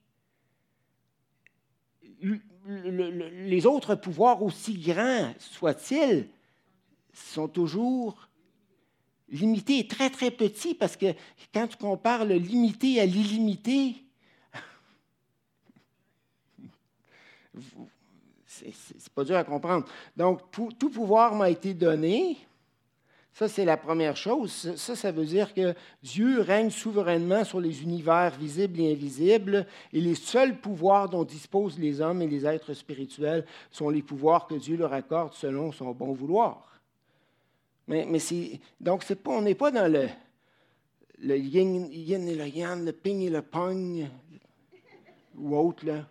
les 2.67 3.65
autres 3.65 3.95
pouvoirs, 3.95 4.43
aussi 4.43 4.77
grands 4.77 5.33
soient-ils, 5.39 6.27
sont 7.13 7.47
toujours 7.47 8.27
limités 9.29 9.79
et 9.79 9.87
très, 9.87 10.09
très 10.09 10.31
petits, 10.31 10.75
parce 10.75 10.97
que 10.97 11.13
quand 11.53 11.67
tu 11.67 11.77
compares 11.77 12.25
le 12.25 12.35
limité 12.35 12.99
à 12.99 13.05
l'illimité, 13.05 13.95
c'est 18.45 19.09
pas 19.13 19.23
dur 19.23 19.37
à 19.37 19.43
comprendre. 19.43 19.87
Donc, 20.15 20.41
tout 20.51 20.89
pouvoir 20.89 21.35
m'a 21.35 21.49
été 21.49 21.73
donné. 21.73 22.37
Ça, 23.33 23.47
c'est 23.47 23.63
la 23.63 23.77
première 23.77 24.17
chose. 24.17 24.75
Ça, 24.75 24.95
ça 24.95 25.11
veut 25.11 25.25
dire 25.25 25.53
que 25.53 25.73
Dieu 26.03 26.41
règne 26.41 26.69
souverainement 26.69 27.43
sur 27.45 27.61
les 27.61 27.81
univers 27.81 28.37
visibles 28.37 28.81
et 28.81 28.91
invisibles, 28.91 29.65
et 29.93 30.01
les 30.01 30.15
seuls 30.15 30.59
pouvoirs 30.59 31.07
dont 31.07 31.23
disposent 31.23 31.79
les 31.79 32.01
hommes 32.01 32.21
et 32.21 32.27
les 32.27 32.45
êtres 32.45 32.73
spirituels 32.73 33.45
sont 33.71 33.89
les 33.89 34.01
pouvoirs 34.01 34.47
que 34.47 34.55
Dieu 34.55 34.75
leur 34.75 34.91
accorde 34.91 35.33
selon 35.33 35.71
son 35.71 35.91
bon 35.91 36.11
vouloir. 36.11 36.67
Mais, 37.87 38.05
mais 38.05 38.19
donc, 38.79 39.05
pas, 39.15 39.31
on 39.31 39.41
n'est 39.41 39.55
pas 39.55 39.71
dans 39.71 39.91
le, 39.91 40.07
le 41.19 41.37
yin, 41.37 41.87
yin, 41.89 42.27
et 42.27 42.35
le 42.35 42.47
yang, 42.47 42.83
le 42.83 42.91
ping 42.91 43.21
et 43.21 43.29
le 43.29 43.41
pong, 43.41 44.07
ou 45.37 45.57
autre, 45.57 45.85
là. 45.85 46.05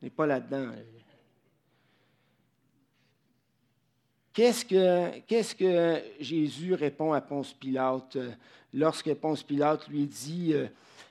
On 0.00 0.04
n'est 0.04 0.10
pas 0.10 0.26
là-dedans. 0.26 0.72
Qu'est-ce 4.36 5.54
que, 5.54 6.02
Jésus 6.20 6.74
répond 6.74 7.14
à 7.14 7.22
Ponce 7.22 7.54
Pilate 7.54 8.16
euh, 8.16 8.30
lorsque 8.74 9.14
Ponce 9.14 9.42
Pilate 9.42 9.88
lui 9.88 10.06
dit 10.06 10.52
euh, 10.52 10.66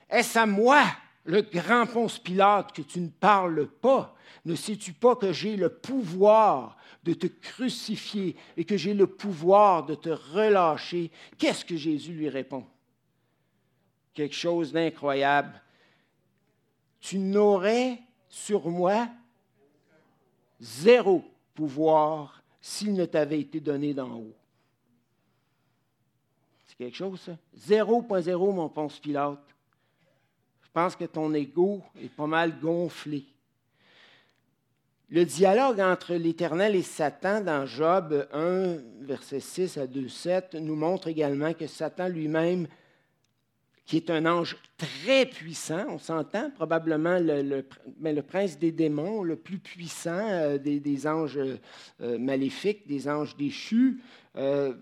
Est-ce 0.08 0.38
à 0.38 0.46
moi, 0.46 0.84
le 1.24 1.42
grand 1.42 1.86
Ponce 1.86 2.20
Pilate, 2.20 2.72
que 2.72 2.82
tu 2.82 3.00
ne 3.00 3.08
parles 3.08 3.66
pas? 3.66 4.14
Ne 4.44 4.54
sais-tu 4.54 4.92
pas 4.92 5.16
que 5.16 5.32
j'ai 5.32 5.56
le 5.56 5.70
pouvoir 5.70 6.76
de 7.02 7.14
te 7.14 7.26
crucifier 7.26 8.36
et 8.56 8.64
que 8.64 8.76
j'ai 8.76 8.94
le 8.94 9.08
pouvoir 9.08 9.84
de 9.84 9.96
te 9.96 10.10
relâcher? 10.10 11.10
Qu'est-ce 11.36 11.64
que 11.64 11.76
Jésus 11.76 12.12
lui 12.12 12.28
répond? 12.28 12.64
Quelque 14.14 14.36
chose 14.36 14.70
d'incroyable. 14.70 15.60
Tu 17.00 17.18
n'aurais 17.18 17.98
sur 18.28 18.68
moi 18.68 19.08
zéro 20.60 21.24
pouvoir 21.56 22.44
s'il 22.60 22.94
ne 22.94 23.04
t'avait 23.04 23.40
été 23.40 23.60
donné 23.60 23.94
d'en 23.94 24.18
haut. 24.18 24.34
C'est 26.66 26.76
quelque 26.76 26.96
chose, 26.96 27.20
ça? 27.20 27.36
0.0, 27.58 28.54
mon 28.54 28.68
Ponce 28.68 28.98
Pilate. 28.98 29.38
Je 30.62 30.68
pense 30.72 30.96
que 30.96 31.04
ton 31.04 31.32
ego 31.32 31.82
est 32.02 32.08
pas 32.08 32.26
mal 32.26 32.58
gonflé. 32.60 33.24
Le 35.08 35.24
dialogue 35.24 35.80
entre 35.80 36.14
l'Éternel 36.14 36.74
et 36.74 36.82
Satan 36.82 37.40
dans 37.40 37.64
Job 37.64 38.28
1, 38.32 38.76
verset 39.02 39.38
6 39.38 39.78
à 39.78 39.86
2, 39.86 40.08
7, 40.08 40.54
nous 40.54 40.74
montre 40.74 41.06
également 41.06 41.54
que 41.54 41.68
Satan 41.68 42.08
lui-même 42.08 42.66
qui 43.86 43.96
est 43.96 44.10
un 44.10 44.26
ange 44.26 44.56
très 44.76 45.26
puissant, 45.26 45.86
on 45.88 45.98
s'entend, 45.98 46.50
probablement 46.50 47.20
le, 47.20 47.64
le, 48.02 48.22
prince 48.22 48.58
des 48.58 48.72
démons, 48.72 49.22
le 49.22 49.36
plus 49.36 49.58
puissant 49.58 50.28
euh, 50.28 50.58
des, 50.58 51.06
anges 51.06 51.38
euh, 52.00 52.18
maléfiques, 52.18 52.86
des 52.88 53.08
anges 53.08 53.36
déchus. 53.36 54.02
Euh, 54.36 54.74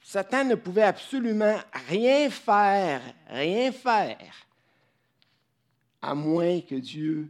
Satan 0.00 0.44
ne 0.44 0.54
pouvait 0.54 0.82
absolument 0.82 1.56
rien 1.88 2.30
faire, 2.30 3.02
rien 3.28 3.72
faire, 3.72 4.46
à 6.00 6.14
moins 6.14 6.60
que 6.60 6.76
Dieu 6.76 7.28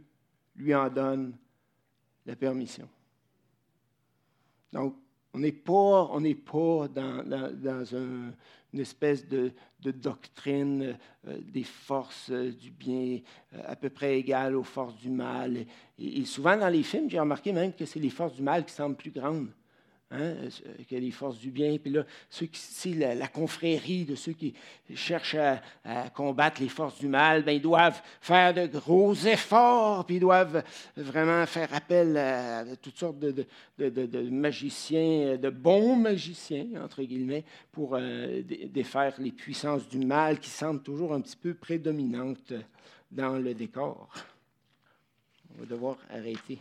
lui 0.55 0.75
en 0.75 0.89
donne 0.89 1.35
la 2.25 2.35
permission. 2.35 2.87
Donc, 4.71 4.95
on 5.33 5.39
n'est 5.39 5.51
pas, 5.51 6.09
on 6.11 6.21
pas 6.21 6.87
dans 6.87 7.95
un, 7.95 8.31
une 8.73 8.79
espèce 8.79 9.27
de, 9.27 9.51
doctrine 9.79 10.97
euh, 11.27 11.37
des 11.41 11.63
forces 11.63 12.29
euh, 12.31 12.51
du 12.51 12.71
bien 12.71 13.19
euh, 13.53 13.61
à 13.65 13.75
peu 13.75 13.89
près 13.89 14.17
égale 14.17 14.55
aux 14.55 14.63
forces 14.63 14.95
du 14.95 15.09
mal. 15.09 15.65
et 15.99 16.25
souvent 16.25 16.57
dans 16.57 16.69
les 16.69 16.83
films, 16.83 17.09
j'ai 17.09 17.19
remarqué 17.19 17.51
même 17.51 17.73
que 17.73 17.85
c'est 17.85 17.99
les 17.99 18.09
forces 18.09 18.33
du 18.33 18.41
mal 18.41 18.65
qui 18.65 18.73
semblent 18.73 18.95
plus 18.95 19.11
grandes. 19.11 19.49
Hein, 20.15 20.35
que 20.87 20.95
les 20.95 21.09
forces 21.09 21.39
du 21.39 21.49
bien. 21.49 21.77
Puis 21.77 21.91
là, 21.91 22.05
c'est 22.29 22.89
la, 22.93 23.27
confrérie 23.27 24.05
de 24.05 24.13
ceux 24.13 24.33
qui 24.33 24.53
cherchent 24.93 25.35
à, 25.35 26.09
combattre 26.13 26.61
les 26.61 26.69
forces 26.69 26.99
du 26.99 27.07
mal, 27.07 27.43
ben, 27.43 27.53
ils 27.53 27.61
doivent 27.61 27.99
faire 28.21 28.53
de 28.53 28.67
gros 28.67 29.15
efforts, 29.15 30.05
puis 30.05 30.17
ils 30.17 30.19
doivent 30.19 30.63
vraiment 30.95 31.45
faire 31.47 31.73
appel 31.73 32.15
à, 32.17 32.63
toutes 32.75 32.97
sortes 32.97 33.17
de, 33.17 33.45
de, 33.79 34.29
magiciens, 34.29 35.35
de 35.37 35.49
bons 35.49 35.95
magiciens, 35.95 36.67
entre 36.83 37.01
guillemets, 37.01 37.43
pour 37.71 37.95
euh, 37.95 38.43
défaire 38.67 39.15
les 39.17 39.31
puissances 39.31 39.87
du 39.89 39.97
mal 39.97 40.39
qui 40.39 40.49
semblent 40.49 40.83
toujours 40.83 41.13
un 41.13 41.21
petit 41.21 41.37
peu 41.37 41.55
prédominantes 41.55 42.53
dans 43.11 43.37
le 43.37 43.55
décor. 43.55 44.09
On 45.55 45.61
va 45.61 45.65
devoir 45.65 45.97
arrêter. 46.11 46.59